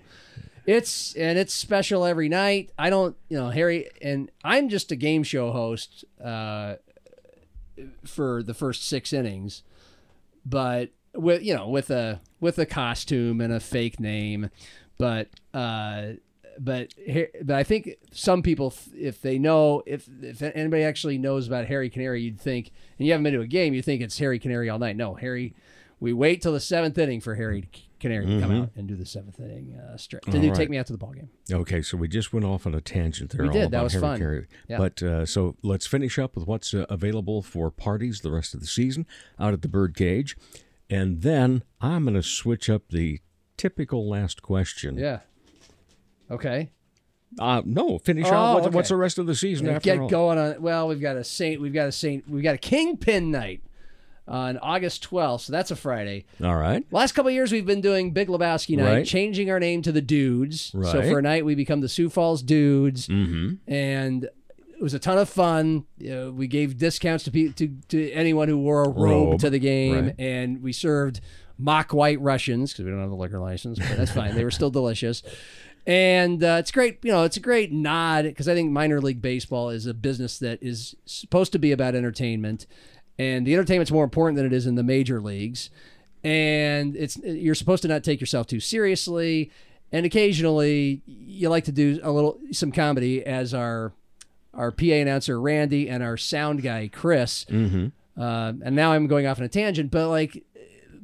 [0.66, 2.70] it's and it's special every night.
[2.80, 6.76] I don't, you know, Harry and I'm just a game show host uh,
[8.06, 9.62] for the first six innings
[10.46, 14.50] but with you know with a with a costume and a fake name
[14.98, 16.12] but uh
[16.60, 16.94] but
[17.44, 21.90] but I think some people if they know if if anybody actually knows about Harry
[21.90, 24.70] Canary you'd think and you haven't been to a game you think it's Harry Canary
[24.70, 25.54] all night no Harry
[26.00, 29.06] we wait till the seventh inning for Harry Canary to come out and do the
[29.06, 30.38] seventh inning uh, stretch to Mm-hmm.
[30.38, 30.56] All do right.
[30.58, 32.82] take me out to the ball game Okay, so we just went off on a
[32.82, 33.42] tangent there.
[33.44, 33.62] We all did.
[33.72, 34.20] That about was Harry fun.
[34.20, 34.46] Caray.
[34.68, 34.78] Yeah.
[34.78, 38.60] But uh, so let's finish up with what's uh, available for parties the rest of
[38.60, 39.06] the season
[39.40, 40.38] out at the Birdcage,
[40.90, 43.20] and then I'm going to switch up the
[43.58, 44.98] typical last question.
[44.98, 45.20] yeah
[46.32, 46.70] okay
[47.40, 48.54] Uh, no, finish Oh, out.
[48.56, 48.76] What, okay.
[48.76, 50.08] What's the rest of the season And after get all?
[50.10, 50.62] going on.
[50.62, 51.60] Well, we've got a Saint.
[51.60, 52.30] We've got a Saint.
[52.30, 53.62] We've got a Kingpin night
[54.28, 55.42] on August 12th.
[55.42, 56.26] So that's a Friday.
[56.42, 56.86] All right.
[56.92, 59.06] Last couple of years, we've been doing Big Lebowski night, Right.
[59.06, 60.72] changing our name to the Dudes.
[60.72, 63.70] So for a night, we become the Sioux Falls Dudes, Mm-hmm.
[63.72, 65.86] and it was a ton of fun.
[66.00, 68.98] Know, we gave discounts to, pe- to to anyone who wore a robe,
[69.32, 70.16] Robe, to the game, right.
[70.20, 71.20] and we served
[71.58, 74.36] mock white Russians because we don't have the liquor license, but that's fine.
[74.36, 75.22] They were still delicious.
[75.88, 79.22] And uh, it's great, you know, it's a great nod because I think minor league
[79.22, 82.66] baseball is a business that is supposed to be about entertainment,
[83.20, 85.70] and the entertainment's more important than it is in the major leagues.
[86.24, 89.52] And it's you're supposed to not take yourself too seriously,
[89.92, 93.94] and occasionally you like to do a little some comedy as our
[94.56, 97.46] our PA announcer Randy and our sound guy Chris
[98.18, 100.44] Uh, and now I'm going off on a tangent, but like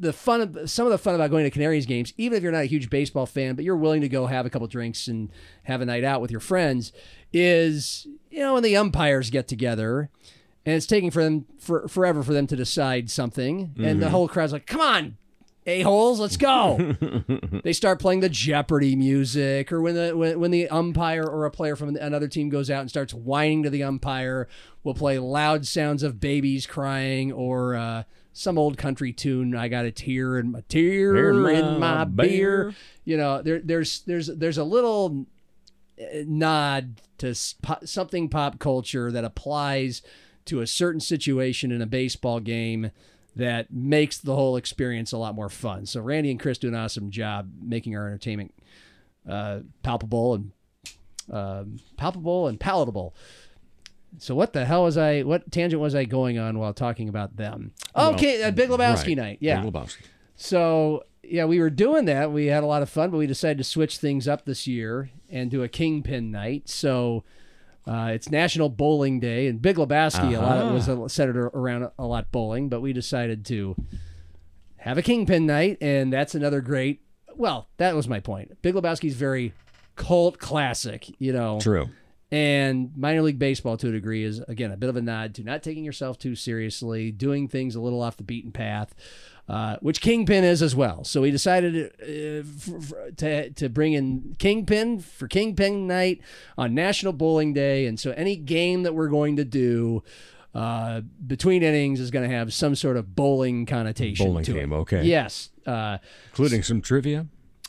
[0.02, 2.52] the fun of some of the fun about going to Canaries games, even if you're
[2.52, 5.30] not a huge baseball fan, but you're willing to go have a couple drinks and
[5.64, 6.92] have a night out with your friends,
[7.32, 10.10] is you know when the umpires get together
[10.66, 14.28] and it's taking for them for forever for them to decide something, and the whole
[14.28, 15.18] crowd's like, "Come on,
[15.66, 16.96] a holes, let's go!"
[17.64, 21.52] they start playing the Jeopardy music, or when the when, when the umpire or a
[21.52, 24.48] player from another team goes out and starts whining to the umpire,
[24.84, 27.76] we'll play loud sounds of babies crying or.
[27.76, 28.04] Uh,
[28.34, 29.56] some old country tune.
[29.56, 32.64] I got a tear in my tear Tear in in my my beer.
[32.66, 32.76] beer.
[33.06, 35.26] You know, there, there's there's there's a little
[36.00, 40.02] uh, nod to something pop culture that applies
[40.46, 42.92] to a certain situation in a baseball game
[43.36, 45.86] that makes the whole experience a lot more fun.
[45.86, 48.54] So Randy and Chris do an awesome job making our entertainment
[49.30, 50.52] uh, palpable and
[51.32, 53.14] um, palpable and palatable.
[54.18, 55.22] So what the hell was I?
[55.22, 57.72] What tangent was I going on while talking about them?
[57.96, 59.18] Okay, uh, Big Lebowski Right.
[59.18, 59.38] night.
[59.42, 59.62] Yeah.
[59.62, 60.02] Big Lebowski.
[60.36, 62.32] So yeah, we were doing that.
[62.32, 65.12] We had a lot of fun, but we decided to switch things up this year
[65.30, 66.68] and do a kingpin night.
[66.68, 67.24] So
[67.88, 70.38] uh, it's National Bowling Day, and Big Lebowski.
[70.38, 73.76] A lot of it was uh, centered around a lot bowling, but we decided to
[74.78, 77.02] have a kingpin night, and that's another great.
[77.36, 78.62] Well, that was my point.
[78.62, 79.54] Big Lebowski's very
[79.96, 81.60] cult classic, you know.
[81.62, 81.90] True.
[82.32, 85.44] And minor league baseball, to a degree, is again a bit of a nod to
[85.44, 88.96] not taking yourself too seriously, doing things a little off the beaten path,
[89.50, 91.04] uh, which Kingpin is as well.
[91.04, 96.22] So we decided uh, f- f- to to bring in Kingpin for Kingpin Night
[96.58, 100.02] on National Bowling Day, and so any game that we're going to do.
[100.54, 104.74] Uh, between innings is going to have some sort of bowling connotation Bowling to game,
[104.74, 104.76] it.
[104.80, 105.02] okay.
[105.04, 105.98] Yes, uh,
[106.32, 107.28] Including some trivia.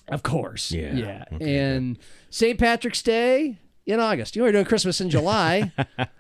[0.08, 0.72] of course.
[0.72, 0.92] Yeah.
[0.92, 1.24] Yeah.
[1.32, 1.96] Okay, and
[2.28, 2.58] St.
[2.58, 4.36] Patrick's Day in August.
[4.36, 5.72] You know, we're doing Christmas in July.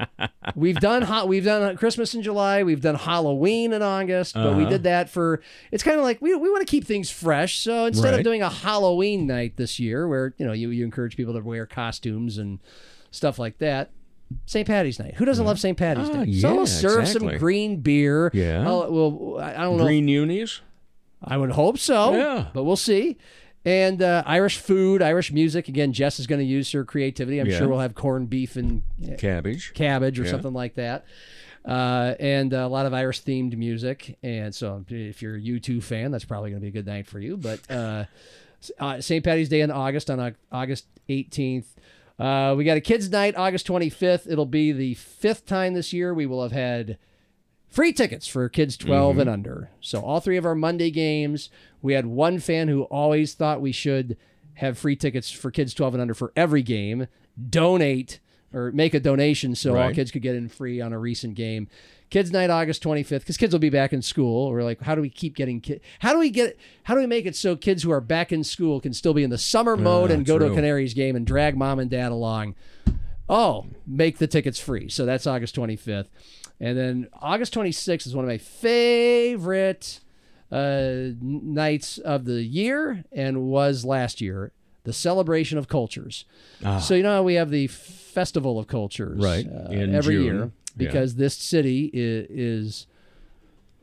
[0.56, 1.28] we've done hot.
[1.28, 2.62] We've done Christmas in July.
[2.62, 4.70] We've done Halloween in August, but we Uh-huh.
[4.70, 5.40] did that for.
[5.70, 7.58] It's kind of like we, we want to keep things fresh.
[7.60, 11.16] So instead of doing a Halloween night this year, where you know you you encourage
[11.16, 12.58] people to wear costumes and
[13.10, 13.90] stuff like that.
[14.46, 14.66] St.
[14.66, 15.14] Patty's Night.
[15.16, 15.76] Who doesn't love St.
[15.76, 16.32] Patty's Ah, Day?
[16.32, 17.32] so yeah, we'll serve exactly.
[17.32, 18.30] some green beer.
[18.32, 18.66] Yeah.
[18.66, 19.84] I'll- well, I I don't know.
[19.84, 20.62] Green unis.
[21.22, 22.14] I would hope so.
[22.16, 22.46] Yeah.
[22.54, 23.18] But we'll see.
[23.64, 25.68] And uh, Irish food, Irish music.
[25.68, 27.38] Again, Jess is going to use her creativity.
[27.38, 27.58] I'm Yeah.
[27.58, 28.82] sure we'll have corned beef and
[29.18, 29.72] Cabbage.
[29.74, 30.30] cabbage or Yeah.
[30.32, 31.04] something like that.
[31.64, 34.18] Uh, and a lot of Irish themed music.
[34.22, 37.06] And so if you're a U2 fan, that's probably going to be a good night
[37.06, 37.36] for you.
[37.36, 38.06] But uh,
[38.80, 39.24] uh, St.
[39.24, 41.66] Patty's Day in August on Au- August 18th.
[42.18, 44.28] Uh, we got a kids' night August 25th.
[44.30, 46.98] It'll be the fifth time this year we will have had
[47.72, 49.32] free tickets for kids 12 and mm-hmm.
[49.32, 49.70] under.
[49.80, 51.50] So all three of our Monday games,
[51.80, 54.16] we had one fan who always thought we should
[54.54, 57.08] have free tickets for kids 12 and under for every game.
[57.48, 58.20] Donate
[58.52, 59.94] or make a donation so all Right.
[59.94, 61.68] kids could get in free on a recent game.
[62.10, 64.50] Kids night August 25th because kids will be back in school.
[64.50, 65.82] We're like, how do we keep getting kids?
[66.00, 66.58] How do we get?
[66.82, 69.24] How do we make it so kids who are back in school can still be
[69.24, 70.54] in the summer ah, mode and go to a.
[70.54, 72.54] Canaries game and drag mom and dad along?
[73.30, 74.90] Oh, make the tickets free.
[74.90, 76.08] So that's August 25th.
[76.62, 79.98] And then August 26th is one of my favorite
[80.52, 84.52] uh, nights of the year and was last year
[84.84, 86.24] the celebration of cultures.
[86.80, 90.24] So, you know, we have the Festival of Cultures Right, uh, in every June.
[90.24, 90.50] year Yeah.
[90.76, 92.86] because this city is, is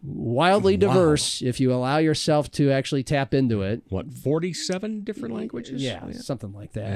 [0.04, 0.88] wildly Wow.
[0.94, 3.82] diverse if you allow yourself to actually tap into it.
[3.90, 5.82] What, 47 different languages?
[5.82, 6.94] Yeah, something like that.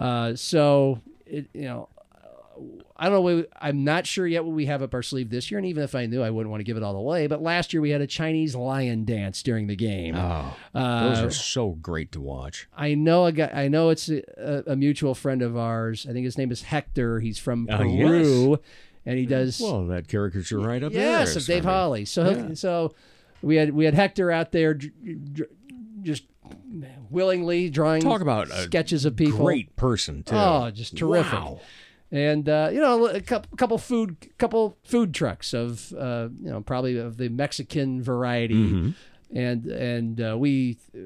[0.00, 0.04] Yeah.
[0.06, 1.88] Uh, so it, you know,
[3.00, 3.44] I don't know.
[3.60, 5.94] I'm not sure yet what we have up our sleeve this year, and even if
[5.94, 7.28] I knew, I wouldn't want to give it all away.
[7.28, 10.16] But last year we had a Chinese lion dance during the game.
[10.16, 12.68] Oh, Uh, those are so great to watch.
[12.76, 13.50] I know a guy.
[13.54, 16.06] I know it's a, a mutual friend of ours.
[16.08, 17.20] I think his name is Hector.
[17.20, 18.58] He's from Ah, Peru,
[19.06, 19.60] and he does.
[19.60, 21.20] Well, that caricature right up there.
[21.20, 22.04] yes, of Dave I mean, Holly.
[22.04, 22.94] So he'll- so
[23.42, 24.76] we had we had Hector out there,
[26.02, 26.24] just
[27.10, 29.38] willingly drawing Talk about sketches of people.
[29.44, 30.34] Great person, too.
[30.34, 31.32] Oh, just terrific.
[31.32, 31.60] Wow.
[32.10, 36.60] And uh, you know, a couple, couple food, couple food trucks of uh, you know
[36.62, 39.36] probably of the Mexican variety, Mm-hmm.
[39.36, 40.98] and and uh, we uh,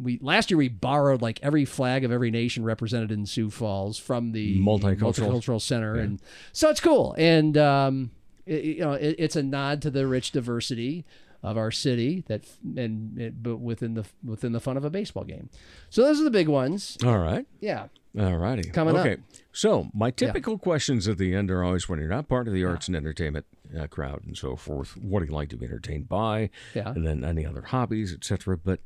[0.00, 3.98] we last year we borrowed like every flag of every nation represented in Sioux Falls
[3.98, 5.00] from the Multicultural.
[5.00, 6.22] multicultural center, and
[6.52, 7.12] so it's cool.
[7.18, 8.10] And um,
[8.46, 11.04] it, you know, it, it's a nod to the rich diversity
[11.42, 12.44] of our city that
[12.76, 15.48] and it, but within the within the fun of a baseball game.
[15.88, 16.98] So those are the big ones.
[17.04, 17.46] All right.
[17.60, 17.86] Yeah.
[18.18, 18.68] All righty.
[18.70, 19.06] Coming up.
[19.06, 19.22] okay.
[19.52, 22.64] So, my typical questions at the end are always when you're not part of the
[22.64, 23.46] arts and entertainment
[23.78, 26.50] uh, crowd and so forth, what do you like to be entertained by?
[26.74, 26.88] Yeah.
[26.90, 28.56] And then any other hobbies, etc.
[28.56, 28.80] But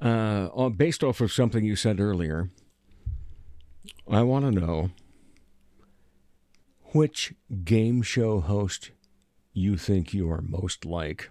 [0.00, 2.50] uh, based off of something you said earlier,
[4.08, 4.90] I want to know
[6.92, 7.34] which
[7.64, 8.92] game show host
[9.52, 11.30] you think you are most like?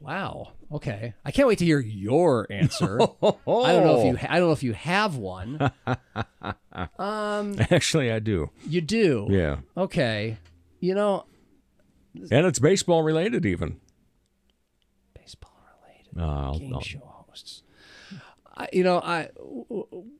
[0.00, 0.52] Wow.
[0.72, 1.14] Okay.
[1.24, 3.00] I can't wait to hear your answer.
[3.02, 4.28] I don't know if you.
[4.28, 5.60] I don't know if you have one.
[6.98, 8.50] um, Actually, I do.
[8.66, 9.28] you do.
[9.30, 9.58] Yeah.
[9.76, 10.38] Okay.
[10.80, 11.26] You know,
[12.32, 13.78] And it's baseball related, even.
[15.14, 17.62] baseball related Uh, game I'll- show hosts.
[18.54, 19.28] I, you know, I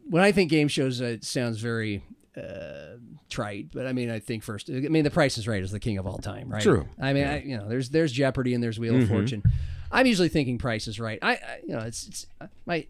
[0.08, 2.02] when I think game shows, it sounds very
[2.36, 2.96] uh,
[3.28, 4.70] trite, but I mean, I think first.
[4.70, 6.62] I mean, The Price is Right is the king of all time, right?
[6.62, 6.88] True.
[7.00, 9.42] I mean, I, you know, there's there's Jeopardy and there's Wheel of Fortune.
[9.90, 11.18] I'm usually thinking Price is Right.
[11.20, 12.26] I, I you know, it's it's
[12.66, 12.86] my.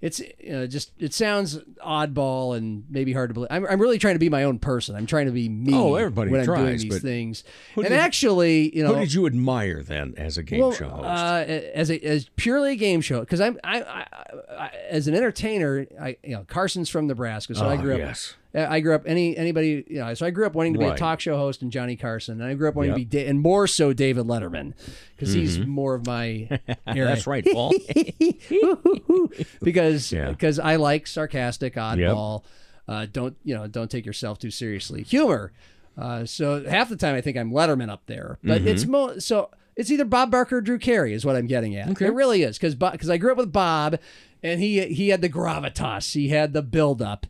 [0.00, 3.48] It's you know, just it sounds oddball and maybe hard to believe.
[3.50, 4.94] I'm, I'm really trying to be my own person.
[4.96, 5.72] I'm trying to be me.
[5.74, 7.42] Oh, everybody when I'm doing tries, these things.
[7.74, 10.90] And did- actually, you know, Who did you admire then as a game well, show
[10.90, 11.06] host?
[11.06, 14.06] Uh, as a as purely a game show, because I'm I, I,
[14.50, 17.98] I as an entertainer, I you know Carson's from Nebraska, so I Oh, grew up.
[18.00, 18.34] yes.
[18.56, 20.14] I grew up any anybody you know.
[20.14, 22.48] So I grew up wanting to be a talk show host and Johnny Carson, and
[22.48, 22.96] I grew up wanting Yep.
[22.98, 24.74] to be da- and more so David Letterman
[25.16, 26.48] because he's more of my.
[26.86, 26.98] Mm-hmm.
[27.04, 27.72] That's right, Paul.
[29.62, 30.30] because Yeah.
[30.30, 32.44] because I like sarcastic oddball.
[32.86, 33.66] Uh, don't you know?
[33.66, 35.02] Don't take yourself too seriously.
[35.02, 35.52] Humor.
[35.96, 38.68] Uh, so half the time I think I'm Letterman up there, but Mm-hmm.
[38.68, 41.88] it's mo- so it's either Bob Barker or Drew Carey is what I'm getting at.
[42.00, 43.98] It really is because because I grew up with Bob,
[44.42, 47.26] and he he had the gravitas, he had the build up.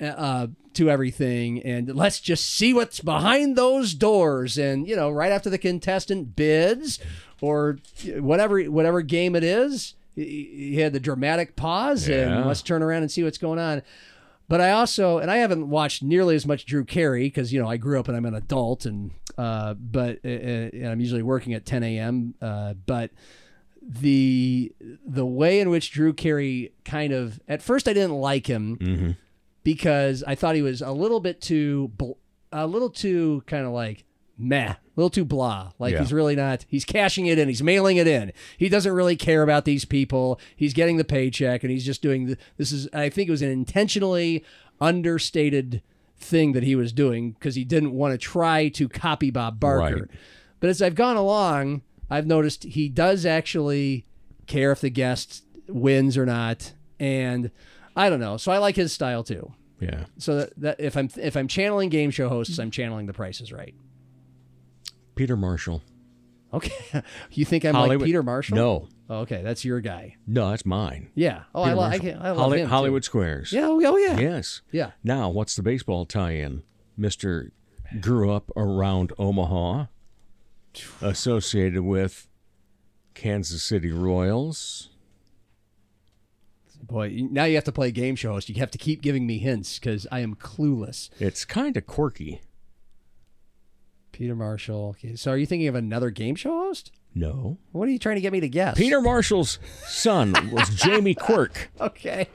[0.00, 4.56] Uh, to everything, and let's just see what's behind those doors.
[4.58, 6.98] And you know, right after the contestant bids,
[7.40, 7.78] or
[8.18, 12.36] whatever whatever game it is, he, had the dramatic pause Yeah.
[12.38, 13.82] and let's turn around and see what's going on.
[14.48, 17.68] But I also, and I haven't watched nearly as much Drew Carey because you know
[17.68, 21.54] I grew up and I'm an adult, and uh, but uh, and I'm usually working
[21.54, 22.34] at 10 a.m.
[22.42, 23.10] Uh, but
[23.82, 24.72] the
[25.06, 29.16] the way in which Drew Carey kind of at first I didn't like him
[29.62, 32.12] because I thought he was a little bit too bl-
[32.52, 34.04] a little too kind of like
[34.38, 35.72] meh, a little too blah.
[35.78, 36.00] Like Yeah.
[36.00, 36.64] he's really not.
[36.68, 37.46] He's cashing it in.
[37.48, 38.32] He's mailing it in.
[38.56, 40.40] He doesn't really care about these people.
[40.56, 42.26] He's getting the paycheck, and he's just doing.
[42.26, 42.88] The, this is.
[42.92, 44.44] I think it was an intentionally
[44.80, 45.82] understated
[46.18, 49.94] thing that he was doing because he didn't want to try to copy Bob Barker.
[49.94, 50.04] Right.
[50.58, 54.04] But as I've gone along, I've noticed he does actually
[54.46, 57.50] care if the guest wins or not, and
[58.00, 58.36] I don't know.
[58.36, 59.52] So I like his style too.
[59.80, 60.04] yeah.
[60.18, 63.52] So that, that if I'm if I'm channeling game show hosts, I'm channeling the prices
[63.52, 63.74] right.
[65.14, 65.82] Peter Marshall.
[66.52, 68.56] Okay, you think I'm like Peter Marshall?
[68.56, 68.88] No.
[69.08, 70.16] Oh, okay, that's your guy.
[70.26, 71.10] No, that's mine.
[71.14, 71.42] Yeah.
[71.54, 72.00] Oh, I, Peter I, Marshall.
[72.00, 72.66] can, I love Holly- him.
[72.66, 72.70] too.
[72.70, 73.52] Hollywood Squares.
[73.52, 73.66] Yeah.
[73.66, 74.18] Oh, oh, yeah.
[74.18, 74.62] Yes.
[74.72, 74.90] Yeah.
[75.04, 76.62] Now, what's the baseball tie-in?
[76.96, 77.52] Mister
[78.00, 79.86] grew up around Omaha,
[81.02, 82.28] associated with
[83.14, 84.90] Kansas City Royals.
[86.90, 88.48] Boy, now you have to play game show host.
[88.48, 91.08] You have to keep giving me hints because I am clueless.
[91.20, 92.40] It's kind of quirky.
[94.10, 94.88] Peter Marshall.
[94.90, 96.90] Okay, so are you thinking of another game show host?
[97.14, 97.58] No.
[97.72, 98.76] What are you trying to get me to guess?
[98.76, 102.28] Peter Marshall's son was Jamie Quirk Okay.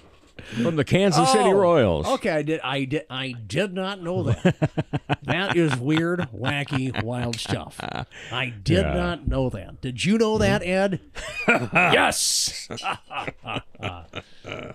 [0.64, 2.08] From the Kansas City Oh, Royals.
[2.08, 2.60] Okay, I did.
[2.62, 3.06] I did.
[3.10, 5.18] I did not know that.
[5.24, 7.80] that is weird, wacky, wild stuff.
[8.32, 8.94] I did Yeah.
[8.94, 9.82] not know that.
[9.82, 10.96] Did you know that, mm-hmm.
[11.48, 11.70] Ed?
[11.94, 12.68] yes.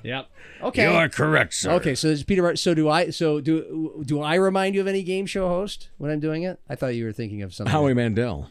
[0.03, 0.29] yep.
[0.63, 0.83] Okay.
[0.91, 1.73] You are correct, sir.
[1.73, 2.43] Okay, so it's Peter.
[2.43, 3.11] Mar- So do I?
[3.11, 6.61] So do do I remind you of any game show host when I'm doing it?
[6.69, 7.73] I thought you were thinking of something.
[7.73, 8.49] Howie Mandel.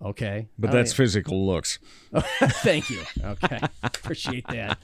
[0.00, 1.78] Okay, But Howie- that's physical looks.
[2.12, 3.00] Thank you.
[3.24, 4.76] Okay, appreciate that.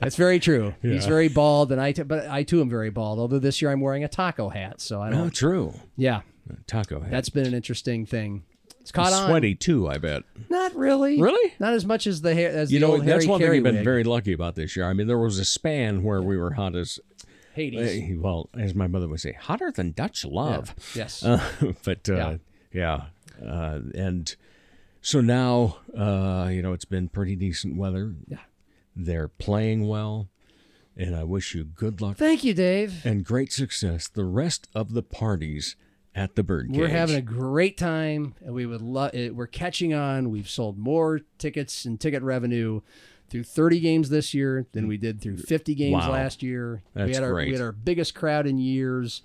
[0.00, 0.74] That's very true.
[0.82, 3.18] He's very bald, and I, t- but I too am very bald.
[3.18, 5.26] Although this year I'm wearing a taco hat, so I Oh, don't.
[5.26, 5.74] Oh, true.
[5.96, 6.20] Yeah,
[6.66, 7.10] Taco hat.
[7.10, 8.44] that's been an interesting thing.
[8.80, 9.28] It's caught on.
[9.28, 10.22] Sweaty too, I bet.
[10.48, 11.20] Not really.
[11.20, 11.52] Really?
[11.58, 12.50] Not as much as the hair.
[12.50, 13.84] As You the know, that's Harry one thing we've been wig.
[13.84, 14.86] very lucky about this year.
[14.88, 16.98] I mean, there was a span where we were hot as,
[17.54, 18.02] Hades.
[18.12, 20.74] eh, well, as my mother would say, hotter than Dutch love.
[20.94, 21.22] Yes.
[21.26, 21.40] Uh,
[21.84, 22.38] but uh,
[22.72, 23.06] yeah,
[23.44, 24.34] Uh, and
[25.02, 28.14] so now, uh, you know, it's been pretty decent weather.
[28.26, 28.38] Yeah.
[29.00, 30.28] They're playing well,
[30.96, 33.06] and I wish you good luck Thank you, Dave.
[33.06, 34.08] and great success.
[34.08, 35.76] The rest of the parties
[36.16, 36.76] at the Birdcage.
[36.76, 39.12] We're having a great time, and we would love.
[39.14, 40.30] We're catching on.
[40.30, 42.80] We've sold more tickets and ticket revenue
[43.30, 46.10] through 30 games this year than we did through 50 games Wow.
[46.12, 46.82] last year.
[46.94, 47.48] we That's had our great.
[47.48, 49.22] we had our biggest crowd in years,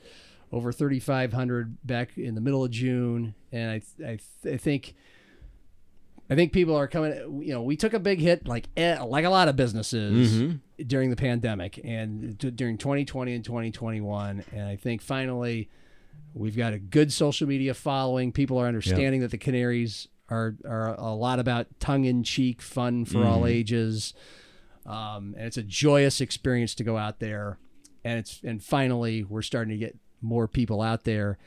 [0.52, 4.94] over 3,500 back in the middle of June, and I I, I think.
[6.34, 7.42] I think people are coming.
[7.44, 10.84] You know, we took a big hit, like eh, like a lot of businesses Mm-hmm.
[10.88, 14.44] during the pandemic and d- during 2020 and 2021.
[14.52, 15.70] And I think finally,
[16.34, 18.32] we've got a good social media following.
[18.32, 23.06] People are understanding that the Canaries are are a lot about tongue in cheek fun
[23.06, 24.14] for all ages,
[24.86, 27.58] um, and it's a joyous experience to go out there.
[28.04, 31.38] And it's and finally, we're starting to get more people out there.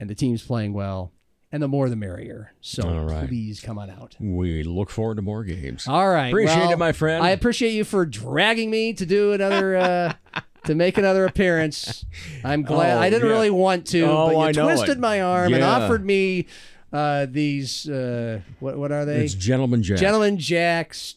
[0.00, 1.12] and the team's playing well,
[1.54, 2.52] and the more the merrier.
[2.60, 3.28] So right.
[3.28, 4.16] please come on out.
[4.18, 5.86] We look forward to more games.
[5.86, 7.22] All right, Appreciate well, it, my friend.
[7.22, 9.76] I appreciate you for dragging me to do another.
[9.76, 10.12] Uh,
[10.64, 12.06] To make another appearance,
[12.42, 12.96] I'm glad.
[12.96, 13.34] Oh, I didn't yeah.
[13.34, 16.46] really want to, Oh, but you I twisted my arm and offered me
[16.90, 17.86] uh, these.
[17.86, 19.26] Uh, what what are they?
[19.26, 19.98] It's Gentleman Jack.
[19.98, 21.16] Gentleman Jacks,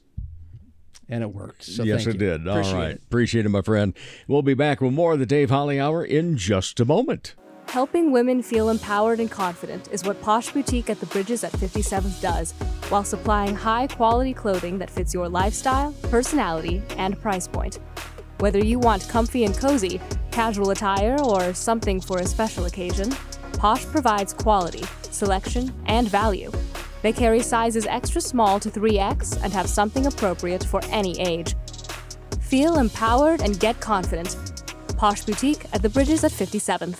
[1.08, 1.64] and it worked.
[1.64, 2.28] So yes, thank it you.
[2.28, 2.46] did.
[2.46, 2.92] Appreciate All right.
[2.92, 3.02] it.
[3.06, 3.94] Appreciate it, my friend.
[4.28, 7.36] We'll be back with more of the Dave Holly Hour in just a moment.
[7.70, 12.22] Helping women feel empowered and confident is what Posh Boutique at the Bridges at 57th
[12.22, 12.54] does,
[12.88, 17.80] while supplying high quality clothing that fits your lifestyle, personality, and price point.
[18.40, 20.00] Whether you want comfy and cozy,
[20.32, 23.12] casual attire, or something for a special occasion,
[23.58, 26.52] Posh provides quality, selection, and value.
[27.02, 31.54] They carry sizes extra small to 3X and have something appropriate for any age.
[32.40, 34.38] Feel empowered and get confident.
[34.96, 37.00] Posh Boutique at the Bridges at 57th.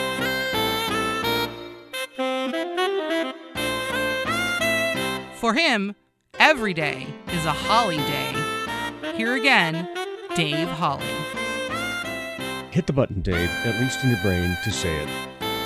[5.41, 5.95] For him,
[6.39, 8.33] every day is a holly day.
[9.17, 9.89] Here again,
[10.35, 11.03] Dave Holly.
[12.69, 15.09] Hit the button, Dave, at least in your brain, to say it.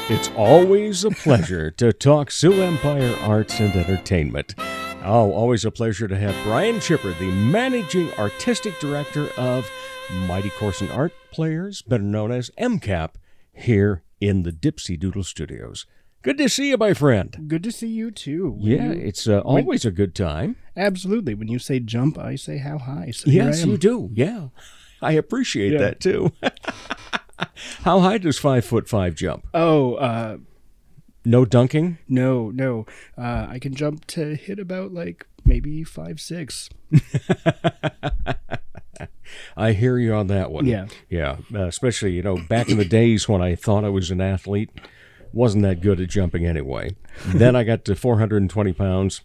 [0.10, 4.56] It's always a pleasure to talk Sioux Empire Arts and Entertainment.
[5.04, 9.70] Oh, always a pleasure to have Brian Schipper, the managing artistic director of
[10.12, 13.16] Mighty Corson Art Players, better known as MCAP,
[13.54, 15.86] here in the Dipsy Doodle Studios.
[16.22, 17.46] Good to see you, my friend.
[17.48, 18.52] Good to see you too.
[18.52, 20.56] When Yeah, you- it's uh, when- always a good time.
[20.76, 21.36] absolutely.
[21.36, 23.12] When you say jump, I say how high.
[23.12, 24.10] So Yes, you do.
[24.14, 24.48] Yeah,
[25.02, 25.80] I appreciate Yeah.
[25.80, 26.32] that too.
[27.84, 29.46] How high does five foot five jump?
[29.54, 30.38] Oh, uh,
[31.26, 31.98] No dunking.
[32.08, 32.86] no, no.
[33.18, 36.70] Uh, I can jump to hit about like maybe five six.
[39.58, 40.66] I hear you on that one.
[40.66, 40.88] Yeah.
[41.10, 41.38] yeah.
[41.54, 44.70] Uh, especially you know back in the days when I thought I was an athlete,
[45.34, 46.96] wasn't that good at jumping anyway.
[47.28, 49.22] then I got to 420 pounds.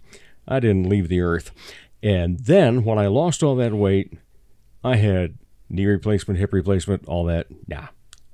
[0.47, 1.53] I didn't leave the earth,
[2.03, 4.19] and then when I lost all that weight,
[4.83, 7.47] I had knee replacement, hip replacement, all that.
[7.69, 7.89] Nah,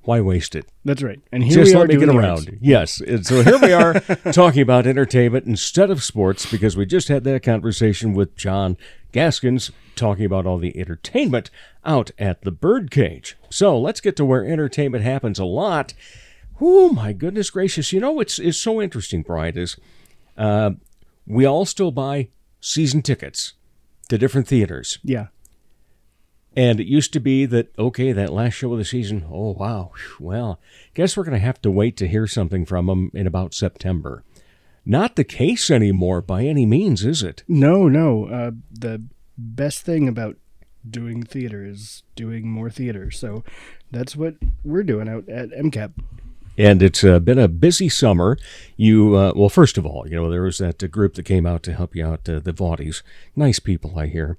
[0.07, 0.66] why waste it?
[0.84, 1.20] That's right.
[1.32, 2.59] And here Just we are doing get around.
[2.61, 3.00] Yes.
[3.00, 3.94] And so here we are
[4.32, 8.76] talking about entertainment instead of sports because we just had that conversation with John
[9.12, 11.50] Gaskins talking about all the entertainment
[11.84, 13.36] out at the Birdcage.
[13.50, 15.94] So let's get to where entertainment happens a lot.
[16.61, 17.92] Oh my goodness gracious!
[17.92, 19.76] You know it's is so interesting, Brian, is
[20.38, 20.70] uh,
[21.26, 22.28] we all still buy
[22.61, 23.54] season tickets
[24.09, 24.98] to different theaters.
[25.02, 25.26] Yeah.
[26.57, 29.92] And it used to be that, okay, that last show of the season, oh, wow,
[30.18, 30.59] well,
[30.94, 34.24] guess we're going to have to wait to hear something from them in about September.
[34.86, 37.42] Not the case anymore by any means, is it?
[37.46, 38.26] No, no.
[38.26, 39.02] Uh, the
[39.36, 40.36] best thing about
[40.88, 43.11] doing theater is doing more theater.
[43.11, 43.44] So
[43.90, 45.92] that's what we're doing out at MCAP.
[46.59, 48.38] And it's uh, been a busy summer.
[48.76, 51.46] You, uh, well, first of all, you know, there was that uh, group that came
[51.46, 53.02] out to help you out, uh, the Vaughties.
[53.34, 54.38] Nice people, I hear.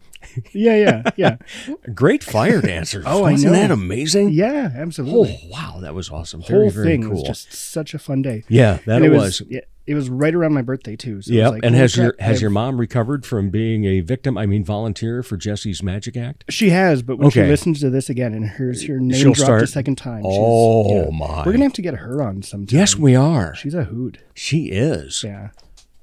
[0.52, 1.38] Yeah, yeah, yeah.
[1.94, 3.06] Great fire dancers.
[3.08, 3.60] Oh, I Wasn't know.
[3.60, 4.30] that amazing?
[4.32, 5.40] yeah, absolutely.
[5.44, 6.42] Oh, wow, that was awesome.
[6.42, 7.12] Whole very thing cool.
[7.12, 8.44] was just such a fun day.
[8.50, 9.42] yeah, that And it was.
[9.48, 11.22] Yeah, it was right around my birthday too.
[11.22, 11.52] So Yep.
[11.52, 14.38] like, and has your has I've- your mom recovered from being a victim?
[14.38, 16.44] I mean, volunteer for Jesse's Magic Act?
[16.50, 17.44] She has, but when Okay.
[17.46, 20.24] she listens to this again and hears her name She'll dropped start- a second time,
[20.24, 21.10] she's, Oh, yeah.
[21.18, 21.44] my.
[21.46, 22.78] We're gonna have to get her on sometime.
[22.78, 23.56] Yes, we are.
[23.56, 24.18] She's a hoot.
[24.34, 25.24] She is.
[25.26, 25.50] Yeah.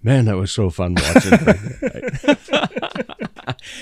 [0.03, 1.39] Man, that was so fun watching.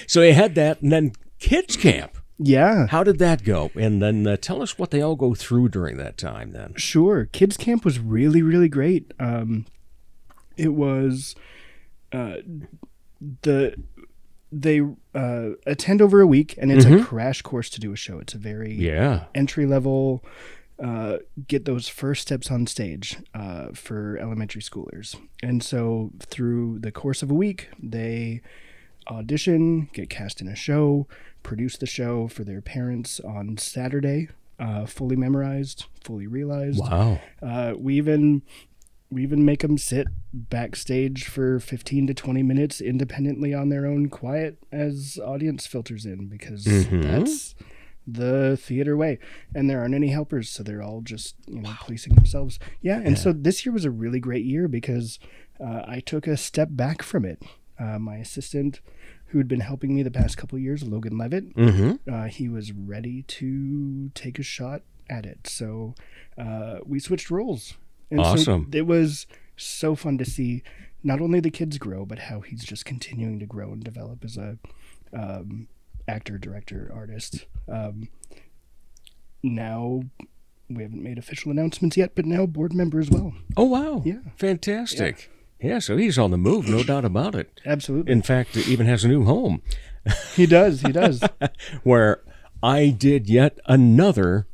[0.07, 2.19] so they had that, and then kids camp.
[2.39, 2.87] Yeah.
[2.89, 3.71] How did that go?
[3.77, 6.53] And then uh, tell us what they all go through during that time.
[6.53, 6.75] Then.
[6.77, 7.27] Sure.
[7.27, 9.13] Kids camp was really, really great.
[9.21, 9.67] Um,
[10.57, 11.35] it was
[12.13, 12.37] uh,
[13.43, 13.75] the
[14.55, 14.81] they
[15.15, 18.19] uh, attend over a week, and it's a crash course to do a show.
[18.19, 18.83] It's a very Mm-hmm.
[18.83, 19.25] Yeah.
[19.35, 20.23] entry level.
[20.83, 26.91] Uh, get those first steps on stage uh, for elementary schoolers, and so through the
[26.91, 28.41] course of a week, they
[29.09, 31.07] audition, get cast in a show,
[31.43, 34.29] produce the show for their parents on Saturday,
[34.59, 36.81] uh, fully memorized, fully realized.
[36.81, 37.21] Wow.
[37.43, 38.43] Uh, we even
[39.13, 44.09] we even make them sit backstage for 15 to 20 minutes independently on their own
[44.09, 47.03] quiet as audience filters in because Mhm.
[47.03, 47.55] that's
[48.07, 49.19] the theater way.
[49.55, 52.59] And there aren't any helpers so they're all just you know policing themselves.
[52.81, 55.19] Yeah and so this year was a really great year because
[55.61, 57.43] uh, i took a step back from it.
[57.79, 58.81] Uh, my assistant
[59.27, 62.13] who had been helping me the past couple of years logan levitt Mm-hmm.
[62.13, 65.47] uh, he was ready to take a shot at it.
[65.47, 65.95] So
[66.39, 67.75] uh, we switched roles
[68.13, 68.69] and Awesome.
[68.73, 70.63] so it was so fun to see
[71.03, 74.37] not only the kids grow but how he's just continuing to grow and develop as
[74.37, 74.59] a
[75.13, 75.67] um,
[76.07, 78.09] actor director artist um,
[79.43, 80.03] now
[80.69, 84.03] we haven't made official announcements yet but now board member as well Oh wow!
[84.05, 84.19] Yeah.
[84.37, 85.31] fantastic.
[85.61, 85.79] Yeah.
[85.79, 87.61] so he's on the move, no doubt about it.
[87.67, 89.63] absolutely In fact, even has a new home
[90.35, 91.23] he does he does
[91.85, 92.21] where
[92.63, 94.47] I did yet another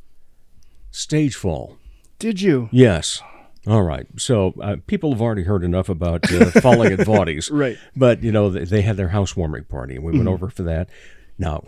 [0.91, 1.77] stage fall.
[2.19, 3.21] did you Yes.
[3.67, 4.07] All right.
[4.17, 7.49] So uh, people have already heard enough about uh, falling at Vaughty's.
[7.51, 7.77] Right.
[7.95, 10.19] But, you know, they, they had their housewarming party, and we Mm-hmm.
[10.19, 10.89] went over for that.
[11.37, 11.65] Now,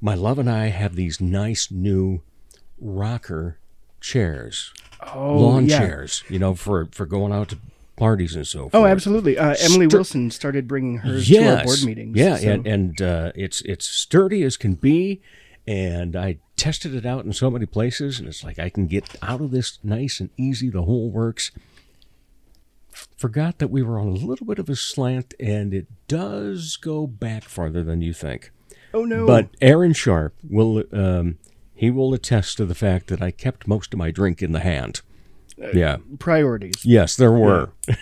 [0.00, 2.22] my love and I have these nice new
[2.80, 3.58] rocker
[4.00, 4.72] chairs,
[5.14, 5.78] oh lawn yeah.
[5.78, 7.58] chairs, you know, for, for going out to
[7.96, 8.74] parties and so forth.
[8.74, 12.50] oh absolutely uh, emily Stur- wilson started bringing hers to our board meetings Yeah, so-
[12.50, 15.22] and, and uh, it's it's sturdy as can be.
[15.66, 19.16] And I tested it out in so many places, and it's like I can get
[19.22, 20.70] out of this nice and easy.
[20.70, 21.50] The whole works.
[23.16, 27.06] Forgot that we were on a little bit of a slant, and it does go
[27.06, 28.52] back farther than you think.
[28.92, 31.38] oh no But Aaron Sharp will um,
[31.74, 34.60] he will attest to the fact that I kept most of my drink in the
[34.60, 35.02] hand.
[35.56, 35.98] Yeah.
[36.18, 37.72] priorities Yes, there were.
[37.86, 37.96] but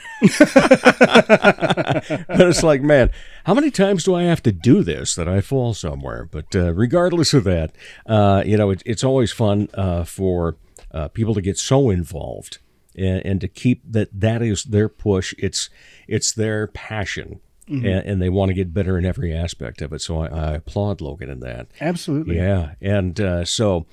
[2.28, 3.10] it's like, man,
[3.44, 6.28] how many times do I have to do this that I fall somewhere?
[6.30, 7.74] But uh, regardless of that,
[8.06, 10.56] uh, you know, it, it's always fun uh, for
[10.92, 12.58] uh, people to get so involved
[12.96, 15.34] and, and to keep that that is their push.
[15.38, 15.70] It's
[16.08, 17.40] it's their passion.
[17.68, 20.02] And, and they want to get better in every aspect of it.
[20.02, 21.68] So I, I applaud Logan in that.
[21.80, 23.86] absolutely Yeah, and uh, so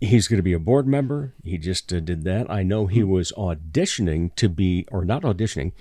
[0.00, 1.32] he's going to be a board member.
[1.42, 2.50] He just uh, did that.
[2.50, 5.72] I know he was auditioning to be, or not auditioning.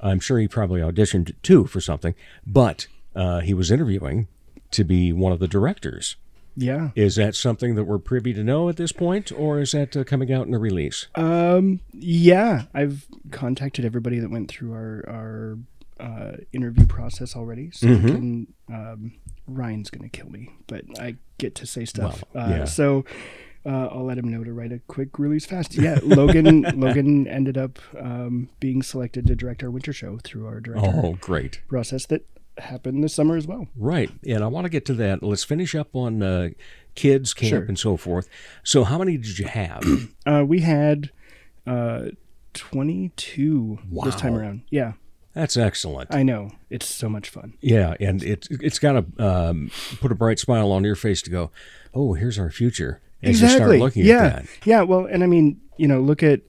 [0.00, 2.14] I'm sure he probably auditioned too for something,
[2.46, 4.26] but uh, he was interviewing
[4.72, 6.16] to be one of the directors.
[6.56, 9.96] yeah Is that something that we're privy to know at this point, or is that
[9.96, 11.06] uh, coming out in a release?
[11.14, 15.58] Um, yeah, I've contacted everybody that went through our our
[16.00, 17.70] uh, interview process already.
[17.70, 19.12] So we can, um,
[19.46, 22.24] Ryan's gonna kill me, but I get to say stuff.
[22.32, 22.64] Well, uh, yeah.
[22.64, 23.04] So
[23.64, 25.74] uh, I'll let him know to write a quick release fast.
[25.74, 30.60] Yeah, Logan Logan ended up um, being selected to direct our winter show through our
[30.60, 31.60] director Oh, great.
[31.68, 32.26] process that
[32.58, 33.66] happened this summer as well.
[33.76, 34.10] Right.
[34.26, 35.22] And I want to get to that.
[35.22, 36.50] Let's finish up on uh,
[36.94, 37.62] kids camp Sure.
[37.64, 38.28] and so forth.
[38.62, 39.82] So, how many did you have?
[40.26, 41.10] Uh, we had
[41.66, 42.06] uh,
[42.54, 44.62] 22 this time around.
[44.70, 44.92] Yeah,
[45.34, 46.14] That's excellent.
[46.14, 46.50] I know.
[46.70, 47.54] It's so much fun.
[47.60, 51.30] Yeah, and it it's got to um, put a bright smile on your face to
[51.30, 51.50] go.
[51.94, 53.00] Oh, here's our future.
[53.22, 54.24] As you start looking yeah.
[54.24, 54.46] at that.
[54.64, 54.82] Yeah.
[54.82, 56.40] Well, and I mean, you know, look at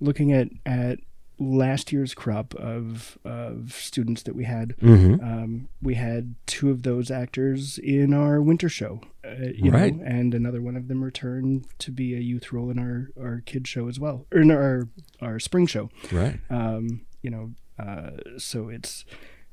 [0.00, 0.98] looking at at
[1.38, 4.76] last year's crop of of students that we had.
[4.78, 5.24] Mm-hmm.
[5.24, 9.96] Um, we had two of those actors in our winter show, uh, you Right.
[9.96, 13.42] know, and another one of them returned to be a youth role in our our
[13.44, 14.88] kid show as well, or in our
[15.20, 15.90] our spring show.
[16.12, 16.38] Right.
[16.50, 19.04] Um, you know, uh, so it's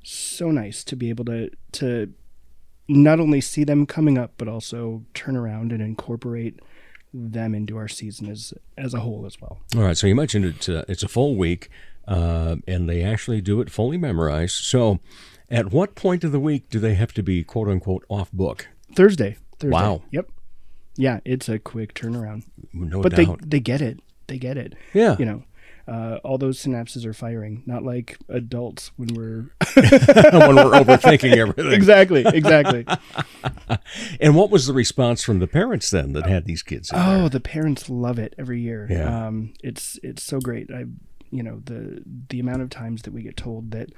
[0.03, 2.14] so nice to be able to to
[2.88, 6.59] not only see them coming up, but also turn around and incorporate
[7.13, 9.59] them into our season as as a whole as well.
[9.75, 9.97] All right.
[9.97, 10.69] So you mentioned it.
[10.69, 11.69] Uh, it's a full week,
[12.07, 14.55] uh, and they actually do it fully memorized.
[14.55, 14.99] So,
[15.49, 18.67] at what point of the week do they have to be quote unquote off book?
[18.95, 19.38] Thursday.
[19.59, 19.73] Thursday.
[19.73, 20.03] Wow.
[20.11, 20.29] Yep.
[20.97, 23.41] Yeah, it's a quick turnaround, No but doubt.
[23.41, 23.99] they they get it.
[24.27, 24.73] They get it.
[24.93, 25.15] yeah.
[25.19, 25.43] You know,
[25.88, 27.63] uh, all those synapses are firing.
[27.65, 31.71] Not like adults when we're when we're overthinking everything.
[31.71, 32.86] exactly exactly.
[34.19, 36.91] And what was the response from the parents then that had these kids?
[36.91, 37.29] In Oh, there?
[37.29, 38.88] the parents love it every year.
[38.89, 39.27] Yeah.
[39.27, 40.69] Um, it's it's so great.
[40.71, 40.86] I,
[41.32, 43.89] you know, the the amount of times that we get told that,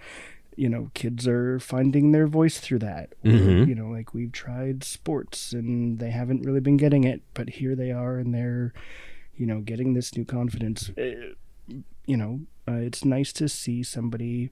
[0.56, 3.14] you know, kids are finding their voice through that.
[3.26, 3.68] Or, Mhm.
[3.68, 7.76] You know, like we've tried sports and they haven't really been getting it, but here
[7.76, 8.74] they are and they're,
[9.36, 10.90] you know, getting this new confidence.
[10.98, 11.34] Uh,
[12.06, 14.50] you know, uh, it's nice to see somebody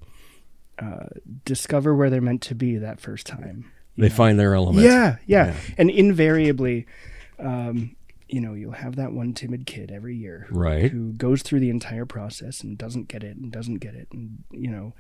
[0.79, 1.07] uh,
[1.45, 3.71] discover where they're meant to be that first time.
[3.97, 4.13] They know?
[4.15, 4.85] find their element.
[4.85, 5.55] Yeah, yeah, Yeah.
[5.77, 6.85] and invariably,
[7.39, 7.95] um,
[8.27, 10.89] you know, you'll have that one timid kid every year, Right.
[10.91, 14.43] who goes through the entire process and doesn't get it and doesn't get it, and
[14.51, 14.93] you know,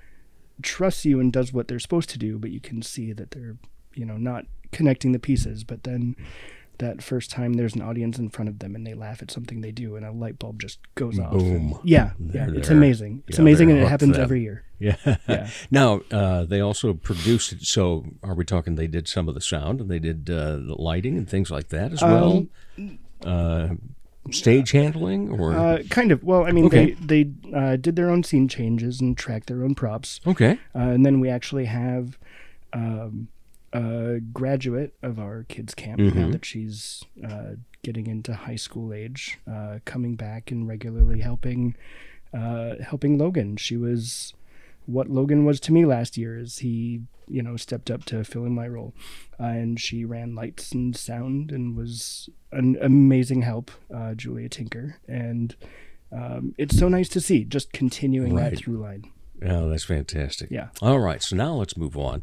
[0.61, 3.55] trusts you and does what they're supposed to do, but you can see that they're,
[3.95, 5.63] you know, not connecting the pieces.
[5.63, 6.15] But then
[6.81, 9.61] that first time there's an audience in front of them and they laugh at something
[9.61, 11.31] they do and a light bulb just goes off.
[11.31, 11.79] Boom.
[11.83, 13.23] Yeah, They're yeah, it's amazing.
[13.27, 14.63] It's Yeah, amazing, and it happens every year.
[14.81, 14.95] Yeah.
[15.27, 15.47] Yeah.
[15.69, 17.61] now, uh, they also produced it.
[17.61, 20.75] So, are we talking they did some of the sound and they did uh, the
[20.77, 22.47] lighting and things like that as well?
[23.23, 23.69] uh,
[24.31, 25.53] stage handling or?
[25.53, 26.23] Uh, kind of.
[26.23, 26.93] Well, I mean, Okay.
[26.99, 30.19] they they uh, did their own scene changes and tracked their own props.
[30.25, 30.57] okay.
[30.75, 32.17] Uh, and then we actually have
[32.73, 33.27] um,
[33.73, 36.31] a graduate of our kids camp now Mhm.
[36.33, 41.75] that she's uh, getting into high school age, uh, coming back and regularly helping
[42.33, 43.57] uh, helping Logan.
[43.57, 44.33] She was
[44.85, 46.37] what Logan was to me last year.
[46.37, 48.93] Is he you know stepped up to fill in my role,
[49.39, 54.97] uh, and she ran lights and sound and was an amazing help, uh, Julia Tinker,
[55.07, 55.55] and.
[56.13, 58.49] Um, it's so nice to see just continuing Right.
[58.49, 59.05] that through line.
[59.43, 60.51] Oh, that's fantastic.
[60.51, 60.67] Yeah.
[60.81, 61.23] All right.
[61.23, 62.21] So now let's move on.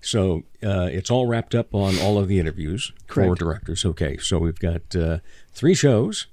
[0.00, 3.84] So uh, it's all wrapped up on all of the interviews for directors.
[3.84, 4.16] Okay.
[4.18, 5.18] So we've got uh,
[5.52, 6.26] three shows.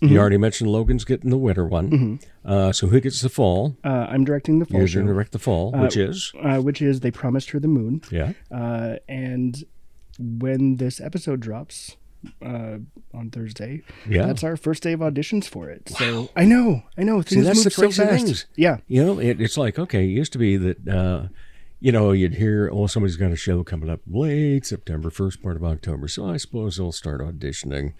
[0.00, 0.12] Mm-hmm.
[0.12, 2.20] You already mentioned Logan's getting the winter one.
[2.44, 3.76] Uh, so who gets the fall?
[3.82, 6.58] Uh, I'm directing the fall You're going to direct the fall, Uh, which is uh,
[6.60, 8.02] which is they promised her the moon.
[8.10, 8.32] yeah.
[8.50, 9.64] Uh, and
[10.18, 11.96] when this episode drops
[12.44, 12.76] uh,
[13.14, 14.26] on Thursday, Yeah.
[14.26, 15.88] that's our first day of auditions for it.
[15.88, 18.46] So I know, I know, See, that's the crazy things.
[18.56, 21.28] Yeah, You know, it, it's like okay, it used to be that uh,
[21.80, 25.56] you know you'd hear oh somebody's got a show coming up late September, first part
[25.56, 26.08] of October.
[26.08, 27.92] So I suppose they'll start auditioning.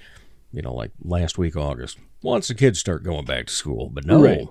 [0.52, 3.90] You know, like last week August, once the kids start going back to school.
[3.92, 4.48] But no, Right.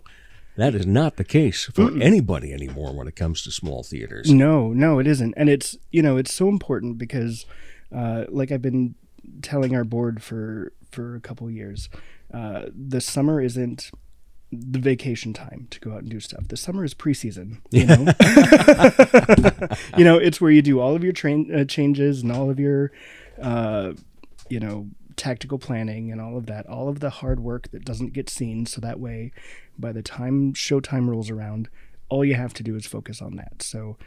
[0.58, 4.32] that is not the case for anybody anymore when it comes to small theaters.
[4.32, 7.46] no, no, it isn't, and it's you know it's so important because,
[7.92, 8.96] uh, like I've been
[9.42, 11.90] telling our board for for a couple years,
[12.34, 13.90] uh, the summer isn't
[14.60, 16.48] the vacation time to go out and do stuff.
[16.48, 17.62] The summer is preseason.
[17.72, 17.96] You know,
[19.98, 22.60] you know, it's where you do all of your train uh, changes and all of
[22.60, 22.92] your,
[23.42, 23.94] uh,
[24.50, 28.14] you know, tactical planning and all of that, all of the hard work that doesn't
[28.14, 28.66] get seen.
[28.66, 29.32] So that way,
[29.78, 31.70] by the time showtime rolls around,
[32.10, 33.62] all you have to do is focus on that.
[33.62, 33.98] So,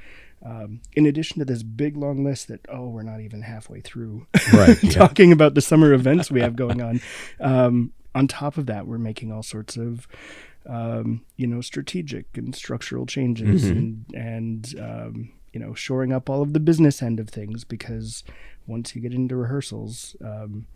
[0.44, 4.28] um, in addition to this big long list that oh we're not even halfway through
[4.52, 7.00] Right, talking about the summer events we have going on
[7.40, 10.08] um, on top of that we're making all sorts of
[10.66, 13.72] um, you know strategic and structural changes Mm-hmm.
[13.78, 18.24] and and um, you know shoring up all of the business end of things because
[18.66, 20.66] once you get into rehearsals um,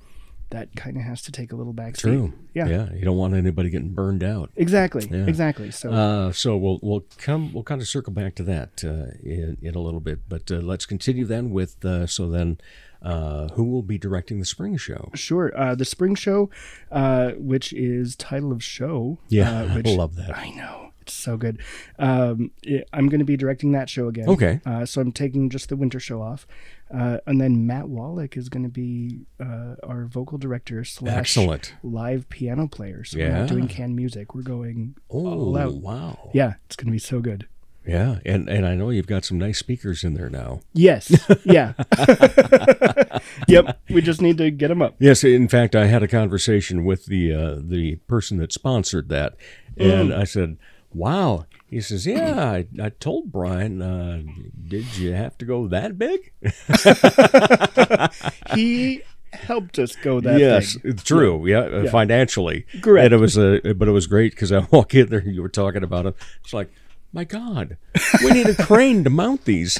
[0.50, 1.96] that kind of has to take a little back.
[1.96, 2.30] True.
[2.52, 2.92] yeah, Yeah.
[2.92, 4.50] You don't want anybody getting burned out.
[4.56, 5.24] exactly Yeah.
[5.26, 9.16] exactly so Uh, so we'll we'll come we'll kind of circle back to that uh,
[9.22, 12.58] in in a little bit, but uh, let's continue then with uh, so then
[13.02, 15.10] uh, who will be directing the spring show?
[15.14, 15.52] Sure.
[15.58, 16.50] Uh, the spring show,
[16.90, 19.18] uh, which is title of show.
[19.28, 20.36] Yeah, uh, which I love that.
[20.36, 21.60] I know it's so good.
[21.98, 24.28] Um, it- I'm going to be directing that show again.
[24.28, 24.60] Okay.
[24.64, 26.46] Uh, so I'm taking just the winter show off,
[26.94, 31.74] uh, and then Matt Wallach is going to be uh, our vocal director slash Excellent.
[31.82, 33.02] live piano player.
[33.02, 33.38] So we're Yeah.
[33.40, 34.34] not doing canned music.
[34.34, 35.74] We're going all Oh out.
[35.74, 36.30] wow!
[36.32, 37.48] Yeah, it's going to be so good.
[37.86, 40.60] Yeah, and and I know you've got some nice speakers in there now.
[40.72, 41.10] Yes.
[41.44, 41.72] Yeah.
[43.48, 43.80] yep.
[43.90, 44.94] We just need to get them up.
[45.00, 49.34] Yes, in fact, I had a conversation with the uh, the person that sponsored that,
[49.76, 50.16] and Mm.
[50.16, 50.56] I said,
[50.94, 53.82] "Wow." He says, "Yeah, I, I told Brian.
[53.82, 54.22] Uh,
[54.68, 56.32] did you have to go that big?"
[58.54, 59.02] He
[59.32, 60.92] helped us go that yes, big.
[60.92, 61.46] it's true.
[61.46, 61.90] Yeah, uh Yeah.
[61.90, 63.06] financially, Correct.
[63.06, 65.48] And it was a, but it was great because I walk in there, you were
[65.48, 66.14] talking about it.
[66.44, 66.70] It's like,
[67.12, 67.76] my God,
[68.24, 69.78] we need a crane to mount these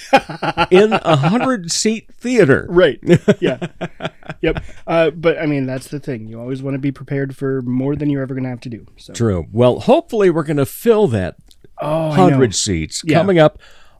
[0.70, 2.66] in a hundred seat theater.
[2.68, 3.00] Right.
[3.40, 3.66] Yeah.
[4.40, 4.62] yep.
[4.86, 6.26] Uh, but I mean, that's the thing.
[6.28, 8.68] You always want to be prepared for more than you're ever going to have to
[8.68, 8.86] do.
[8.98, 9.12] So.
[9.12, 9.46] True.
[9.52, 11.36] Well, hopefully, we're going to fill that
[11.80, 13.18] Oh, hundred seats Yeah.
[13.18, 13.58] coming up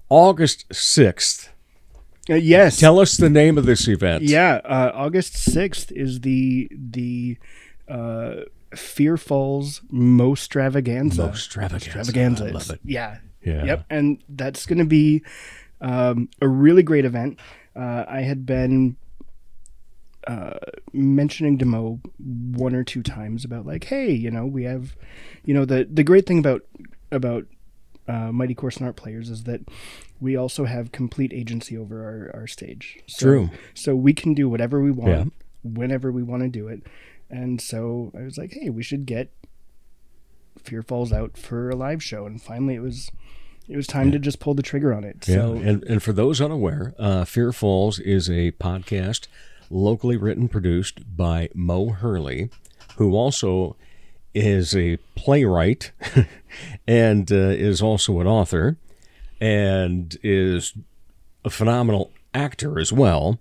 [0.09, 1.49] August sixth.
[2.31, 2.79] Uh, yes.
[2.79, 4.23] Tell us the name of this event.
[4.23, 4.61] Yeah.
[4.65, 7.39] Uh, August sixth is the the
[8.73, 11.29] uh, Fear Falls Mostravaganza.
[11.31, 11.75] Mostravaganza.
[11.77, 12.45] Extravaganza.
[12.47, 12.81] I love it.
[12.85, 13.19] Yeah.
[13.45, 13.65] Yeah.
[13.65, 13.85] Yep.
[13.91, 15.23] And that's going to be
[15.81, 17.39] um, a really great event.
[17.75, 18.97] Uh, I had been
[20.29, 20.59] uh,
[20.93, 24.95] mentioning to Mo one or two times about like, hey, you know, we have,
[25.45, 26.63] you know, the the great thing about
[27.11, 27.47] about
[28.07, 29.61] uh, Mighty Corson Art players is that
[30.21, 33.01] we also have complete agency over our, our stage.
[33.09, 33.51] So, True.
[33.75, 35.25] So we can do whatever we want, Yeah.
[35.65, 36.85] whenever we want to do it.
[37.33, 39.33] And so I was like, hey, we should get
[40.63, 42.27] Fear Falls out for a live show.
[42.27, 43.11] And finally, it was
[43.69, 45.27] it was time to just pull the trigger on it.
[45.27, 49.29] Yeah, and, and for those unaware, uh, Fear Falls is a podcast
[49.71, 52.51] locally written, produced by Mo Hurley,
[52.97, 53.77] who also
[54.35, 55.93] is a playwright
[56.87, 58.77] and uh, is also an author
[59.41, 60.75] and is
[61.45, 63.39] a phenomenal actor as well.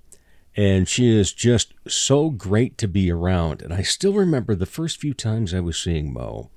[0.56, 3.62] And she is just so great to be around.
[3.62, 6.50] And I still remember the first few times I was seeing Mo.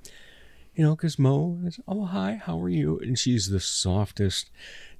[0.73, 2.99] You know, because Mo is, oh, hi, how are you?
[2.99, 4.49] And she's the softest,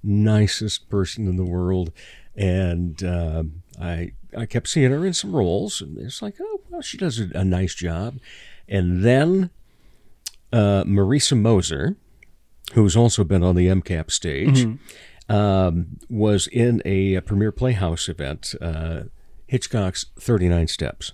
[0.01, 1.91] nicest person in the world.
[2.33, 3.43] And uh,
[3.81, 7.19] I, I kept seeing her in some roles, and it's like, oh, well, she does
[7.19, 8.19] a, a nice job.
[8.69, 9.49] And then
[10.53, 11.97] uh, Marisa Moser,
[12.73, 14.65] who's also been on the MCAP stage,
[15.29, 19.03] um, was in a, Premier Playhouse event, uh,
[19.47, 21.13] Hitchcock's 39 Steps.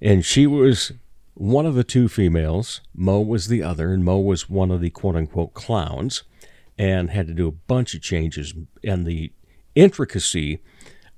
[0.00, 0.92] And she was
[1.34, 2.80] one of the two females.
[2.94, 6.22] Mo was the other, and Mo was one of the quote unquote clowns
[6.78, 8.54] and had to do a bunch of changes.
[8.84, 9.32] And the
[9.74, 10.60] intricacy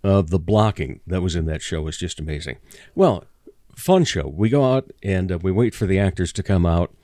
[0.03, 2.57] of the blocking that was in that show was just amazing.
[2.95, 3.25] Well,
[3.77, 4.27] fun show.
[4.29, 6.95] We go out and uh, we wait for the actors to come out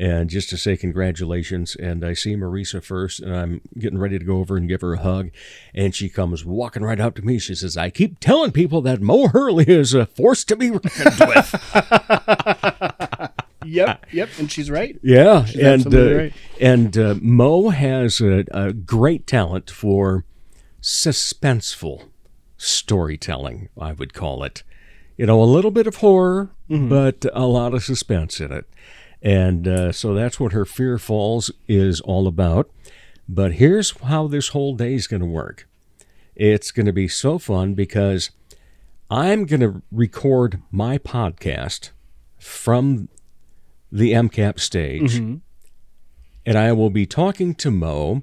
[0.00, 1.76] and just to say congratulations.
[1.76, 4.94] And I see Marisa first, and I'm getting ready to go over and give her
[4.94, 5.30] a hug.
[5.74, 7.38] And she comes walking right up to me.
[7.38, 11.18] She says, I keep telling people that Mo Hurley is a force to be reckoned
[11.20, 11.54] with.
[13.62, 14.98] Yep, yep, and she's right.
[15.02, 16.32] Yeah, She's and uh, right.
[16.60, 20.24] and uh, Mo has a, a great talent for
[20.80, 22.08] suspenseful
[22.56, 23.68] storytelling.
[23.78, 24.62] I would call it,
[25.18, 26.88] you know, a little bit of horror, Mm-hmm.
[26.88, 28.64] but a lot of suspense in it,
[29.22, 32.70] and uh, so that's what her Fear Falls is all about.
[33.28, 35.68] But here's how this whole day is going to work.
[36.34, 38.30] It's going to be so fun because
[39.10, 41.90] I'm going to record my podcast
[42.38, 43.08] from
[43.92, 45.16] the MCAP stage,
[46.46, 48.22] and I will be talking to Mo,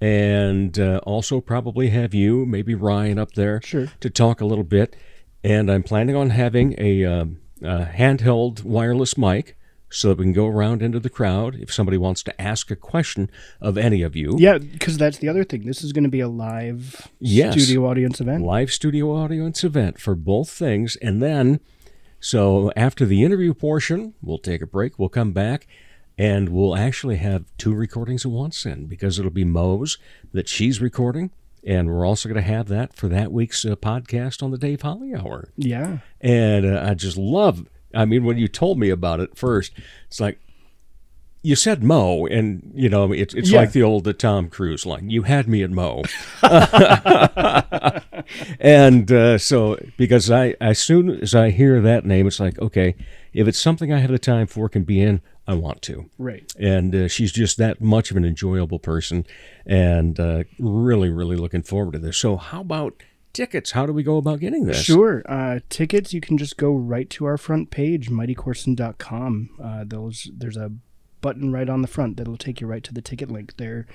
[0.00, 3.88] and uh, also probably have you, maybe Ryan, up there Sure.
[4.00, 4.94] to talk a little bit.
[5.42, 9.56] And I'm planning on having a, um a handheld wireless mic
[9.88, 12.76] so that we can go around into the crowd if somebody wants to ask a
[12.76, 13.30] question
[13.60, 14.34] of any of you.
[14.38, 15.64] Yeah, because that's the other thing.
[15.64, 17.52] This is going to be a live Yes.
[17.54, 18.44] studio audience event.
[18.44, 20.96] live studio audience event for both things.
[20.96, 21.60] And then,
[22.20, 24.98] so after the interview portion, we'll take a break.
[24.98, 25.66] We'll come back
[26.18, 29.98] and we'll actually have two recordings at once in because it'll be Mo's
[30.32, 31.30] that she's recording.
[31.62, 34.82] And we're also going to have that for that week's uh, podcast on the Dave
[34.82, 35.50] Holly Hour.
[35.56, 35.98] Yeah.
[36.20, 39.72] And uh, I just love, I mean, when you told me about it first,
[40.08, 40.38] it's like,
[41.42, 43.60] you said Mo, and you know it's it's Yeah.
[43.60, 45.10] like the old uh, Tom Cruise line.
[45.10, 46.02] You had me at Mo,
[48.58, 52.96] and uh, so because I as soon as I hear that name, it's like okay,
[53.32, 56.10] if it's something I have the time for, can be in, I want to.
[56.18, 56.52] Right.
[56.58, 59.24] And uh, she's just that much of an enjoyable person,
[59.64, 62.16] and uh, really, really looking forward to this.
[62.16, 63.02] So, how about
[63.36, 63.70] tickets?
[63.72, 64.82] How do we go about getting this?
[64.82, 65.22] Sure.
[65.28, 69.50] Uh, tickets, you can just go right to our front page, mightycorson.com.
[69.62, 70.72] Uh, those, there's a
[71.20, 73.56] button right on the front that'll take you right to the ticket link.
[73.56, 73.86] They're,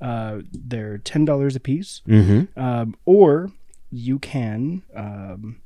[0.00, 2.02] uh, they're $10 a piece.
[2.08, 2.58] Mm-hmm.
[2.60, 3.52] Um, or
[3.90, 5.60] you can, um,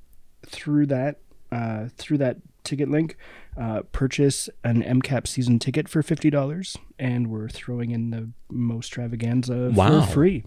[0.47, 1.18] through that,
[1.51, 3.16] uh, through that ticket link,
[3.57, 6.77] uh, purchase an MCAP season ticket for $50.
[6.99, 10.03] And we're throwing in the most extravaganza Wow.
[10.03, 10.45] for free.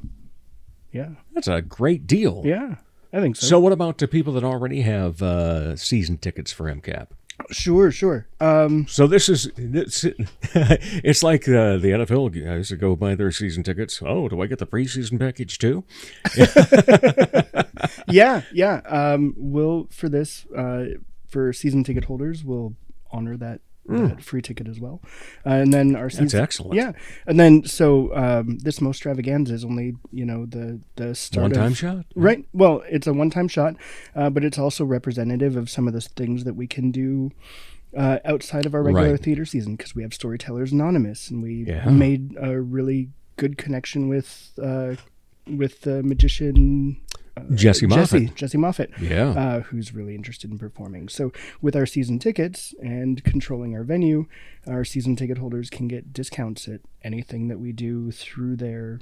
[0.95, 1.09] Yeah.
[1.33, 2.41] That's a great deal.
[2.45, 2.75] Yeah.
[3.11, 3.45] I think so.
[3.47, 7.07] So, what about the people that already have uh, season tickets for MCAP?
[7.51, 8.27] Sure, sure.
[8.39, 10.05] Um, So this is it's,
[10.53, 14.01] it's like uh, the NFL guys that go buy their season tickets.
[14.05, 15.83] Oh, do I get the preseason package too?
[18.07, 18.77] yeah, yeah.
[18.87, 20.85] Um, we'll for this uh,
[21.27, 22.73] for season ticket holders, we'll
[23.11, 25.01] honor that, that free ticket as well.
[25.45, 26.43] Uh, and then our season, Hmm.
[26.43, 26.73] excellent.
[26.75, 26.91] Yeah,
[27.27, 31.73] and then so um, this most extravaganza is only you know the the start One-time
[31.73, 32.05] shot?
[32.15, 32.45] right?
[32.53, 33.75] Well, it's a one time shot,
[34.15, 37.31] uh, but it's also representative of some of the things that we can do.
[37.95, 39.19] Uh, outside of our regular Right.
[39.23, 41.89] theater season, because we have Storytellers Anonymous, and we Yeah.
[41.89, 44.95] made a really good connection with uh,
[45.47, 46.97] with the magician
[47.53, 48.21] Jesse Moffitt.
[48.23, 49.29] Jesse, Jesse Moffitt, Yeah.
[49.29, 51.09] uh, who's really interested in performing.
[51.09, 51.31] So,
[51.61, 54.27] with our season tickets and controlling our venue,
[54.65, 58.99] our season ticket holders can get discounts at anything that we do through there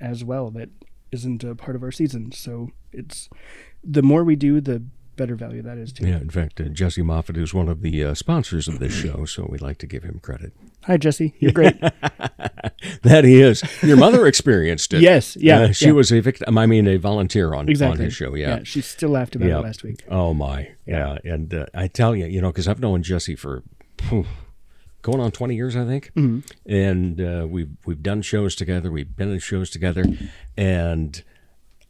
[0.00, 0.70] as well that
[1.12, 2.32] isn't a part of our season.
[2.32, 3.28] So, it's
[3.84, 4.82] the more we do, the
[5.16, 6.06] better value that is too.
[6.06, 9.24] Yeah, in fact, uh, Jesse Moffitt is one of the uh, sponsors of this show,
[9.24, 10.52] so we'd like to give him credit.
[10.84, 11.34] Hi, Jesse.
[11.38, 11.76] You're great.
[13.02, 13.62] That he is.
[13.82, 15.02] Your mother experienced it.
[15.02, 15.92] Yes, yeah, Uh, she yeah.
[15.92, 16.56] was a victim.
[16.58, 17.98] I mean, a volunteer on exactly.
[18.00, 18.34] on his show.
[18.34, 18.60] Yeah.
[18.64, 19.58] She still laughed about Yeah.
[19.58, 20.02] it last week.
[20.08, 21.18] Oh my, yeah.
[21.24, 23.62] And uh, I tell you, you know, because I've known Jesse for
[23.98, 24.26] phew,
[25.02, 26.40] going on twenty years, I think, Mm-hmm.
[26.72, 28.90] and uh, we've we've done shows together.
[28.90, 30.04] We've been in shows together,
[30.56, 31.22] and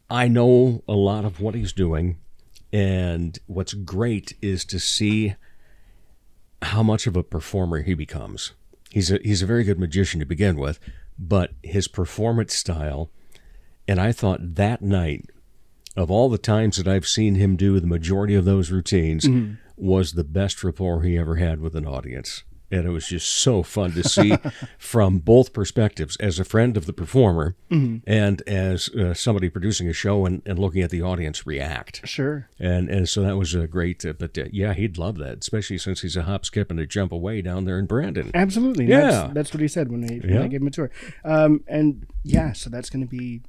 [0.09, 2.17] I know a lot of what he's doing.
[2.73, 5.35] And what's great is to see
[6.61, 8.53] how much of a performer he becomes.
[8.89, 10.79] He's a he's a very good magician to begin with,
[11.19, 13.11] but his performance style,
[13.87, 15.29] and I thought that night
[15.95, 19.57] of all the times that I've seen him do the majority of those routines, Mhm.
[19.77, 22.43] was the best rapport he ever had with an audience.
[22.73, 24.33] And it was just so fun to see
[24.79, 28.01] from both perspectives as a friend of the performer Mhm.
[28.07, 32.01] and as uh, somebody producing a show and, and looking at the audience react.
[32.07, 32.47] Sure.
[32.59, 35.77] And and so that was a great, uh, but uh, yeah, he'd love that, especially
[35.77, 38.31] since he's a hop, skip, and a jump away down there in Brandon.
[38.33, 38.85] Absolutely.
[38.87, 39.01] Yeah.
[39.11, 40.43] That's, that's what he said when I, when Yeah.
[40.43, 40.89] I gave him a tour.
[41.23, 43.41] Um, and yeah, so that's going to be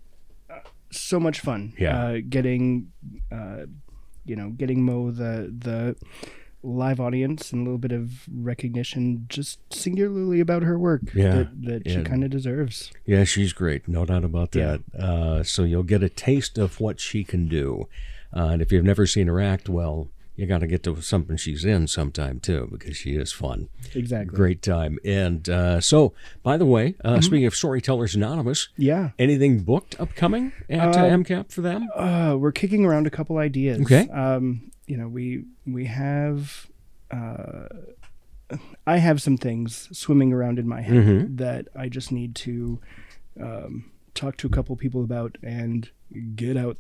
[0.51, 0.59] uh,
[0.91, 1.73] so much fun.
[1.79, 1.99] Yeah.
[2.05, 2.93] Uh, getting,
[3.33, 3.65] uh,
[4.27, 5.97] you know, getting Mo the the
[6.65, 11.35] live audience and a little bit of recognition, just singularly about her work Yeah.
[11.35, 12.91] that, that she kind of deserves.
[13.05, 14.83] Yeah, she's great, no doubt about that.
[14.99, 17.89] Uh, so you'll get a taste of what she can do,
[18.35, 21.37] uh, and if you've never seen her act, well, you got to get to something
[21.37, 23.69] she's in sometime too, because she is fun.
[23.95, 24.35] Exactly.
[24.35, 24.99] Great time.
[25.05, 26.13] And uh, so,
[26.43, 27.23] by the way, uh, Mhm.
[27.25, 29.11] speaking of Storytellers Anonymous, Yeah.
[29.17, 31.87] anything booked upcoming at uh, Uh, MCAP for them?
[31.95, 33.81] Uh, we're kicking around a couple ideas.
[33.83, 34.09] Okay.
[34.09, 36.67] Um, you know, we we have.
[37.11, 37.67] Uh,
[38.87, 41.37] I have some things swimming around in my head Mhm.
[41.39, 42.79] that I just need to
[43.41, 45.89] um, talk to a couple people about and
[46.37, 46.77] get out.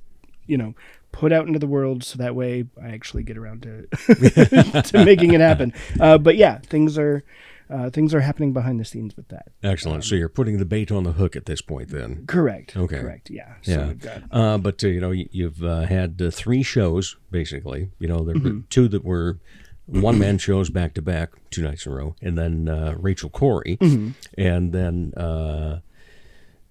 [0.47, 0.75] You know,
[1.11, 3.87] put out into the world so that way I actually get around to
[4.83, 5.73] to making it happen.
[5.99, 7.25] Uh, but yeah, things are
[7.71, 9.49] uh, things are happening behind the scenes with that.
[9.63, 10.05] Excellent.
[10.05, 12.25] so you're putting the bait on the hook at this point, then.
[12.27, 12.77] Correct.
[12.77, 13.01] Okay.
[13.01, 13.31] Correct.
[13.31, 13.55] Yeah.
[13.63, 13.87] So yeah.
[13.89, 17.91] we've got- uh, but uh, you know, you've uh, had uh, three shows basically.
[17.99, 18.69] You know, there were Mhm.
[18.69, 19.39] two that were
[19.87, 23.29] one man shows back to back, two nights in a row, and then uh, Rachel
[23.31, 24.15] Corey, Mhm.
[24.39, 25.81] and then uh,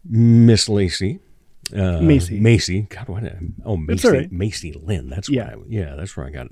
[0.05, 1.19] Miss Lacey.
[1.73, 2.39] Uh, Macy.
[2.39, 2.81] Macy.
[2.89, 3.23] God, what?
[3.23, 4.07] a- Oh, Macy.
[4.09, 4.31] right.
[4.31, 5.09] Macy Lynn.
[5.09, 5.55] That's Yeah.
[5.55, 6.51] what I, yeah, that's where I got it.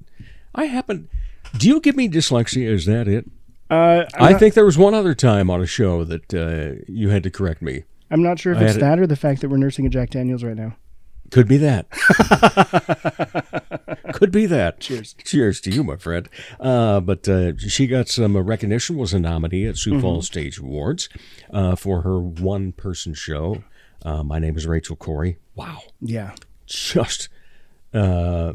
[0.56, 1.10] I happen.
[1.58, 2.68] Do you give me dyslexia?
[2.70, 3.30] Is that it?
[3.72, 7.24] Uh, not- think there was one other time on a show that uh, you had
[7.24, 7.84] to correct me.
[8.11, 10.09] I'm not sure if I it's that or the fact that we're nursing a Jack
[10.09, 10.76] Daniels right now.
[11.32, 11.89] Could be that.
[14.13, 14.82] Could be that.
[14.82, 15.15] Cheers.
[15.24, 16.28] Cheers to you, my friend.
[16.59, 20.01] Uh, but uh, she got some recognition, was a nominee at Sioux Mhm.
[20.01, 21.07] Falls Stage Awards
[21.53, 23.63] uh, for her one person show.
[24.03, 25.38] Uh, my name is Rachel Corey.
[25.55, 25.80] Wow.
[26.01, 26.32] Yeah.
[26.65, 27.30] Just,
[27.93, 28.51] uh,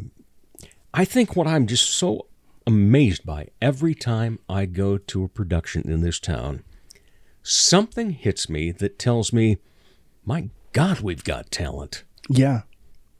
[0.93, 2.27] I think what I'm just so
[2.67, 6.65] amazed by every time I go to a production in this town,
[7.43, 9.59] something hits me that tells me,
[10.25, 12.05] my God, we've got talent.
[12.29, 12.63] Yeah.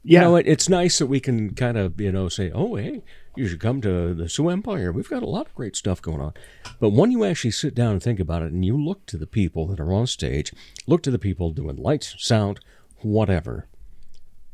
[0.03, 3.03] You know, it, it's nice that we can kind of, you know, say, oh, hey,
[3.35, 4.91] you should come to the Sioux Empire.
[4.91, 6.33] We've got a lot of great stuff going on.
[6.79, 9.27] But when you actually sit down and think about it and you look to the
[9.27, 10.53] people that are on stage,
[10.85, 12.59] look to the people doing lights, sound,
[13.01, 13.67] whatever,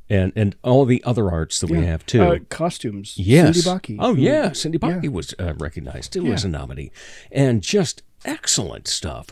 [0.10, 2.22] and and all the other arts that we have too.
[2.22, 3.16] Uh, costumes.
[3.18, 3.64] Yes.
[3.64, 3.98] Cindy Baki.
[4.00, 4.52] Oh, yeah.
[4.52, 4.90] Cindy yeah.
[4.90, 6.34] Baki was uh, recognized too Yeah.
[6.34, 6.92] as a nominee.
[7.32, 9.28] And just excellent stuff.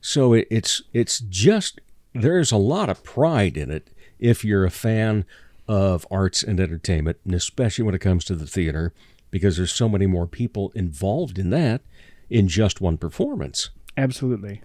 [0.00, 1.80] So it, it's it's just
[2.14, 5.24] there's a lot of pride in it if you're a fan
[5.68, 8.92] of arts and entertainment, and especially when it comes to the theater,
[9.30, 11.80] because there's so many more people involved in that
[12.28, 13.70] in just one performance.
[13.96, 14.62] Absolutely.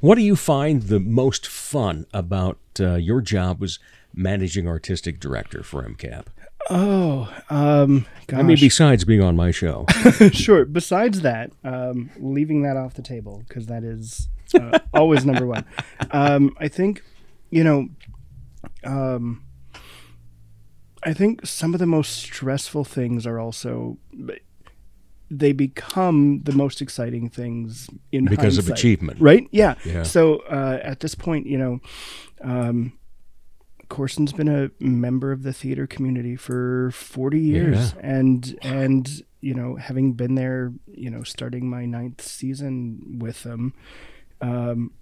[0.00, 3.78] What do you find the most fun about uh, your job as
[4.18, 6.26] managing artistic director for MCAP?
[6.70, 8.40] Oh, um, gosh.
[8.40, 9.86] I mean, besides being on my show.
[10.32, 10.64] sure.
[10.64, 15.64] Besides that, um, leaving that off the table because that is uh, always number one.
[16.10, 17.02] Um, I think,
[17.50, 17.88] you know,
[18.84, 19.44] um,
[21.04, 23.98] I think some of the most stressful things are also
[25.30, 29.20] they become the most exciting things in Because of achievement.
[29.20, 29.46] right?
[29.52, 29.74] Yeah.
[29.84, 30.02] Yeah.
[30.02, 31.80] So uh, at this point, you know,
[32.42, 32.92] um,
[33.88, 38.00] Corson's been a member of the theater community for 40 years Yeah.
[38.02, 43.72] and and you know having been there you know starting my ninth season with them
[44.40, 44.92] um,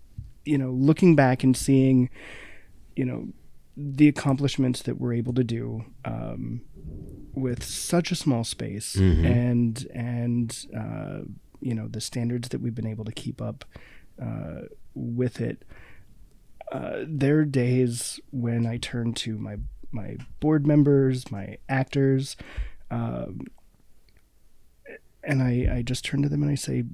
[0.45, 2.11] you know looking back and seeing
[2.95, 3.29] you know
[3.77, 6.63] the accomplishments that we're able to do um,
[7.35, 9.25] with such a small space Mhm.
[9.27, 11.21] and and uh,
[11.61, 13.65] you know the standards that we've been able to keep up
[14.23, 14.63] uh,
[14.95, 15.65] with it
[16.77, 19.57] uh, there are days when I turn to my
[19.93, 22.37] my board members, my actors,
[22.91, 23.47] um,
[25.25, 26.85] and I I just turn to them and I say,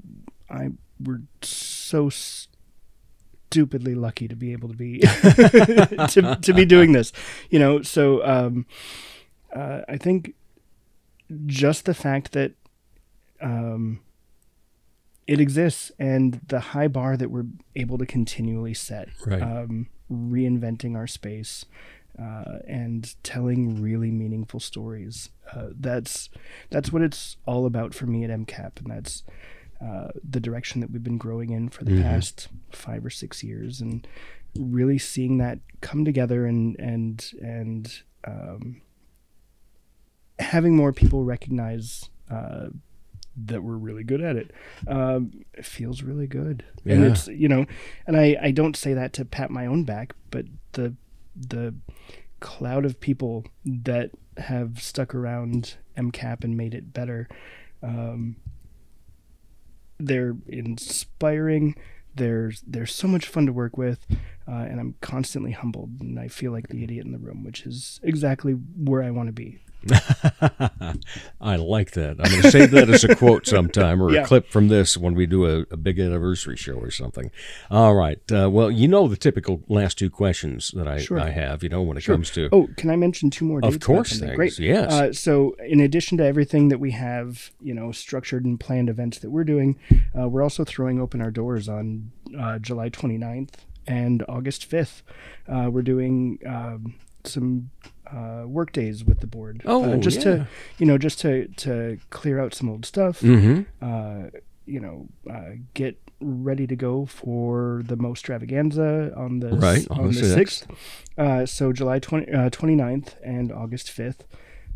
[0.48, 0.70] I
[1.00, 7.12] we're so stupidly lucky to be able to be to to be doing this,
[7.50, 7.82] you know.
[7.82, 8.66] So um,
[9.52, 10.34] uh, I think
[11.46, 12.52] just the fact that
[13.40, 13.98] um,
[15.26, 17.46] it exists and the high bar that we're
[17.76, 19.40] able to continually set Right.
[19.42, 21.64] um, reinventing our space
[22.18, 26.28] uh, and telling really meaningful stories uh, that's
[26.70, 29.22] that's what it's all about for me at mcap and that's
[29.80, 32.02] uh, the direction that we've been growing in for the Mhm.
[32.02, 34.06] past five or six years and
[34.58, 38.82] really seeing that come together and and and um,
[40.38, 42.68] having more people recognize uh,
[43.36, 44.50] that we're really good at it,
[44.86, 46.64] um, it feels really good.
[46.84, 47.66] And it's you know,
[48.06, 50.94] and I I don't say that to pat my own back, but the
[51.36, 51.74] the
[52.40, 57.28] cloud of people that have stuck around MCAP and made it better.
[57.82, 58.36] Um,
[59.98, 61.76] they're inspiring.
[62.14, 64.06] They're they're so much fun to work with,
[64.46, 67.64] uh, and I'm constantly humbled, and I feel like the idiot in the room, which
[67.64, 69.60] is exactly where I want to be.
[71.40, 72.16] I like that.
[72.20, 74.22] I'm going to save that as a quote sometime or Yeah.
[74.22, 77.30] a clip from this when we do a, a big anniversary show or something.
[77.70, 78.20] All right.
[78.32, 81.18] Uh, well, you know the typical last two questions that I, Sure.
[81.20, 82.14] I have, you know, when it Sure.
[82.14, 82.48] comes to.
[82.52, 83.60] Oh, can I mention two more?
[83.62, 84.20] Of course?
[84.20, 84.58] Great.
[84.58, 84.92] Yes.
[84.92, 89.18] Uh, so, in addition to everything that we have, you know, structured and planned events
[89.20, 89.78] that we're doing,
[90.18, 93.50] uh, we're also throwing open our doors on uh, July 29th
[93.86, 95.02] and August 5th.
[95.48, 96.94] Uh, we're doing um,
[97.26, 97.70] some
[98.10, 99.62] uh, work days with the board.
[99.64, 100.24] Oh, uh, just yeah.
[100.24, 103.20] to you know, just to to clear out some old stuff.
[103.20, 103.66] Mhm.
[103.80, 104.30] Uh,
[104.66, 110.12] you know, uh, get ready to go for the most Stravaganza on the Right, on
[110.12, 110.66] the 6th.
[111.18, 114.24] Uh, so July 20, uh, 29th and August 5th,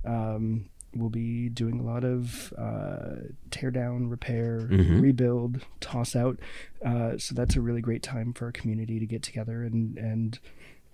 [0.05, 5.01] um, we'll be doing a lot of uh, tear down, repair, Mhm.
[5.01, 6.40] rebuild, toss out.
[6.85, 10.39] Uh, so that's a really great time for our community to get together and and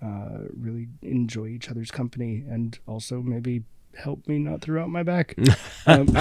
[0.02, 3.62] uh, really enjoy each other's company and also maybe
[3.94, 5.36] help me not throw out my back.
[5.84, 6.06] Um,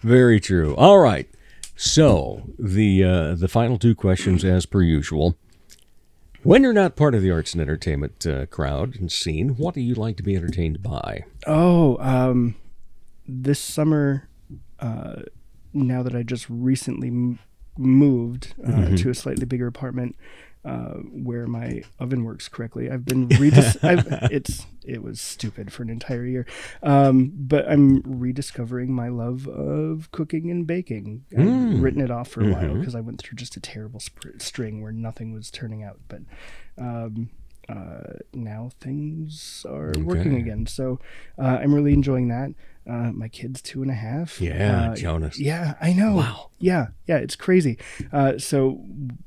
[0.00, 0.74] Very true.
[0.76, 1.28] All right.
[1.76, 5.36] So the uh, the final two questions, as per usual.
[6.42, 9.82] When you're not part of the arts and entertainment uh, crowd and scene, what do
[9.82, 11.24] you like to be entertained by?
[11.46, 12.54] Oh, um,
[13.26, 14.28] this summer,
[14.80, 15.22] uh,
[15.74, 17.36] now that I just recently
[17.78, 18.98] moved uh, Mhm.
[18.98, 20.16] to a slightly bigger apartment
[20.64, 25.82] uh, where my oven works correctly, I've been redis- I've, it's it was stupid for
[25.82, 26.46] an entire year,
[26.82, 31.24] um, but I'm rediscovering my love of cooking and baking.
[31.36, 31.82] I've Mm.
[31.82, 32.80] written it off for a while Mhm.
[32.80, 36.22] because I went through just a terrible sp- string where nothing was turning out, but.
[36.78, 37.30] Um,
[37.68, 40.66] uh, now things are working again.
[40.66, 41.00] So
[41.36, 42.50] uh, I'm really enjoying that.
[42.88, 44.40] Uh, my kid's two and a half.
[44.40, 45.38] Yeah, Uh, Jonas.
[45.40, 46.14] Yeah, I know.
[46.16, 46.50] Wow.
[46.58, 47.78] Yeah, yeah, it's crazy.
[48.12, 48.84] Uh, so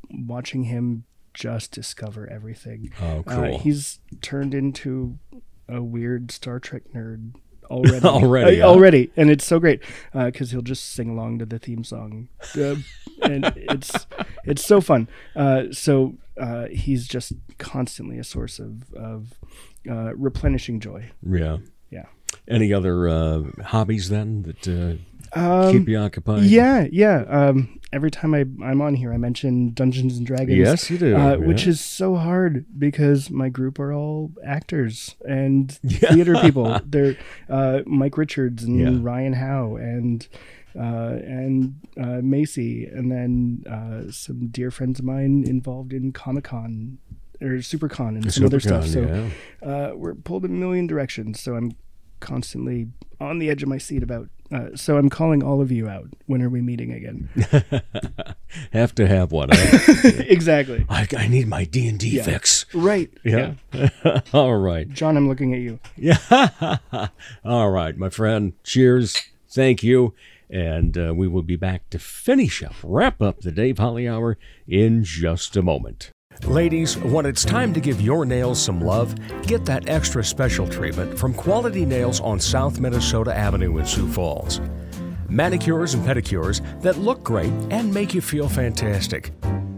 [0.09, 1.03] watching him
[1.33, 2.91] just discover everything.
[3.01, 3.59] Oh, Uh, cool.
[3.59, 5.19] he's turned into
[5.67, 7.33] a weird Star Trek nerd
[7.69, 8.05] already.
[8.05, 9.81] Already, Uh, already, and it's so great
[10.13, 12.75] because he'll just sing along to the theme song, uh,
[13.21, 14.07] and it's
[14.45, 15.07] it's so fun.
[15.35, 19.33] Uh, so uh, he's just constantly a source of of
[19.89, 21.11] uh, replenishing joy.
[21.21, 21.57] Yeah.
[21.91, 22.05] Yeah.
[22.47, 24.95] Any other uh, hobbies then that uh,
[25.39, 26.43] Um, keep you occupied?
[26.43, 27.23] Yeah, yeah.
[27.27, 30.57] Um, every time I, I'm on here, I mention Dungeons and Dragons.
[30.57, 35.71] Yes, you do, Uh, Which is so hard because my group are all actors and
[35.85, 36.79] theater people.
[36.85, 37.15] They're
[37.49, 38.97] uh, Mike Richards and Yeah.
[39.01, 40.27] Ryan Howe and
[40.75, 46.43] uh, and uh, Macy, and then uh, some dear friends of mine involved in Comic
[46.45, 46.99] Con
[47.41, 48.85] or SuperCon and some other stuff.
[48.85, 49.31] So SuperCon,
[49.63, 51.41] uh, we're pulled in a million directions.
[51.41, 51.71] So I'm
[52.19, 52.87] constantly
[53.19, 54.29] on the edge of my seat about.
[54.51, 56.07] Uh, so I'm calling all of you out.
[56.25, 57.29] When are we meeting again?
[58.71, 59.49] have to have one.
[60.03, 60.85] exactly.
[60.89, 62.65] I, I need my D and D fix.
[62.73, 63.11] Right.
[63.23, 63.53] Yeah.
[64.33, 64.89] All right.
[64.89, 65.79] John, I'm looking at you.
[65.95, 66.77] Yeah.
[67.45, 68.53] All right, my friend.
[68.63, 69.21] Cheers.
[69.47, 70.15] Thank you.
[70.49, 74.39] And uh, we will be back to finish up, wrap up the Dave Holly Hour
[74.67, 76.09] in just a moment.
[76.47, 79.13] Ladies, when it's time to give your nails some love,
[79.43, 84.59] get that extra special treatment from Quality Nails on South Minnesota Avenue in Sioux Falls.
[85.27, 89.31] Manicures and pedicures that look great and make you feel fantastic.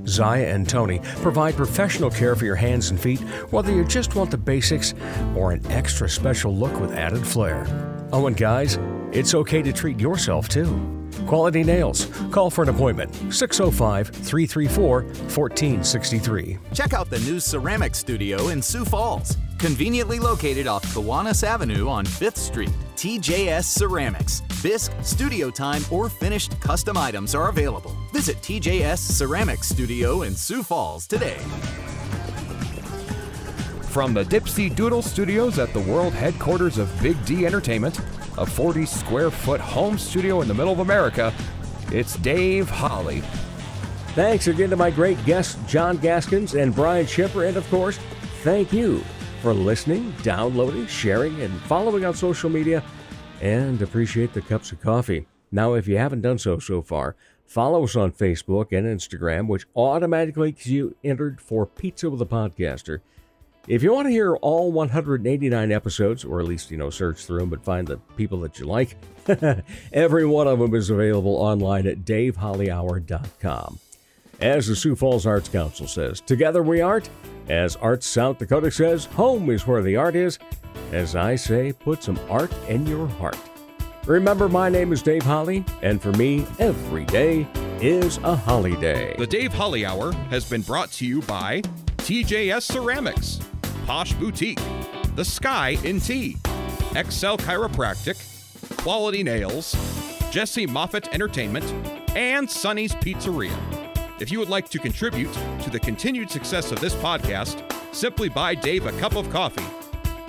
[0.08, 3.20] Zaya and Tony provide professional care for your hands and feet,
[3.50, 4.94] whether you just want the basics
[5.36, 7.66] or an extra special look with added flair.
[8.14, 8.80] Oh, and guys,
[9.12, 11.01] it's okay to treat yourself too.
[11.28, 12.06] Quality Nails.
[12.32, 16.58] Call for an appointment 605 334 1463.
[16.74, 22.06] Check out the new ceramic studio in Sioux Falls, conveniently located off Kiwanis Avenue on
[22.06, 22.72] 5th Street.
[22.96, 24.42] TJS Ceramics.
[24.62, 27.96] Bisque, studio time, or finished custom items are available.
[28.14, 31.40] Visit TJS Ceramics Studio in Sioux Falls today.
[33.91, 37.99] From the Dipsy Doodle Studios at the world headquarters of Big D Entertainment,
[38.38, 41.34] a 40 square foot home studio in the middle of America,
[41.91, 43.19] it's Dave Holly.
[44.15, 47.45] Thanks again to my great guests, John Gaskins and Brian Schipper.
[47.45, 47.99] And of course,
[48.43, 49.03] thank you
[49.41, 52.81] for listening, downloading, sharing, and following on social media.
[53.41, 55.27] And appreciate the cups of coffee.
[55.51, 59.68] Now, if you haven't done so so far, follow us on Facebook and Instagram, which
[59.76, 63.01] automatically gets you entered for Pizza with a Podcaster.
[63.68, 67.40] If you want to hear all 189 episodes, or at least, you know, search through
[67.40, 68.98] them but find the people that you like,
[69.94, 73.80] every one of them is available online at davehollyhour.com.
[74.40, 77.08] As the Sioux Falls Arts Council says, together we art.
[77.50, 80.40] As Arts South Dakota says, home is where the art is.
[80.92, 83.38] As I say, put some art in your heart.
[84.08, 87.48] Remember, my name is Dave Holly, and for me, every day
[87.80, 89.16] is a holiday.
[89.18, 91.62] The Dave Holly Hour has been brought to you by
[91.98, 93.40] TJS Ceramics,
[93.91, 94.57] Posh Boutique,
[95.18, 96.38] The Sky in Tea,
[96.95, 98.15] Excel Chiropractic,
[98.77, 99.76] Quality Nails,
[100.31, 101.65] Jesse Moffitt Entertainment,
[102.15, 103.53] and Sonny's Pizzeria.
[104.22, 107.61] If you would like to contribute to the continued success of this podcast,
[107.93, 109.68] simply buy Dave a cup of coffee.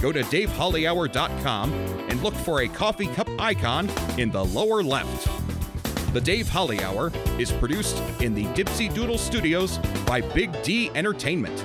[0.01, 5.29] Go to davehollyhour.com and look for a coffee cup icon in the lower left.
[6.13, 11.65] The Dave Holly Hour is produced in the Dipsy Doodle Studios by Big D Entertainment.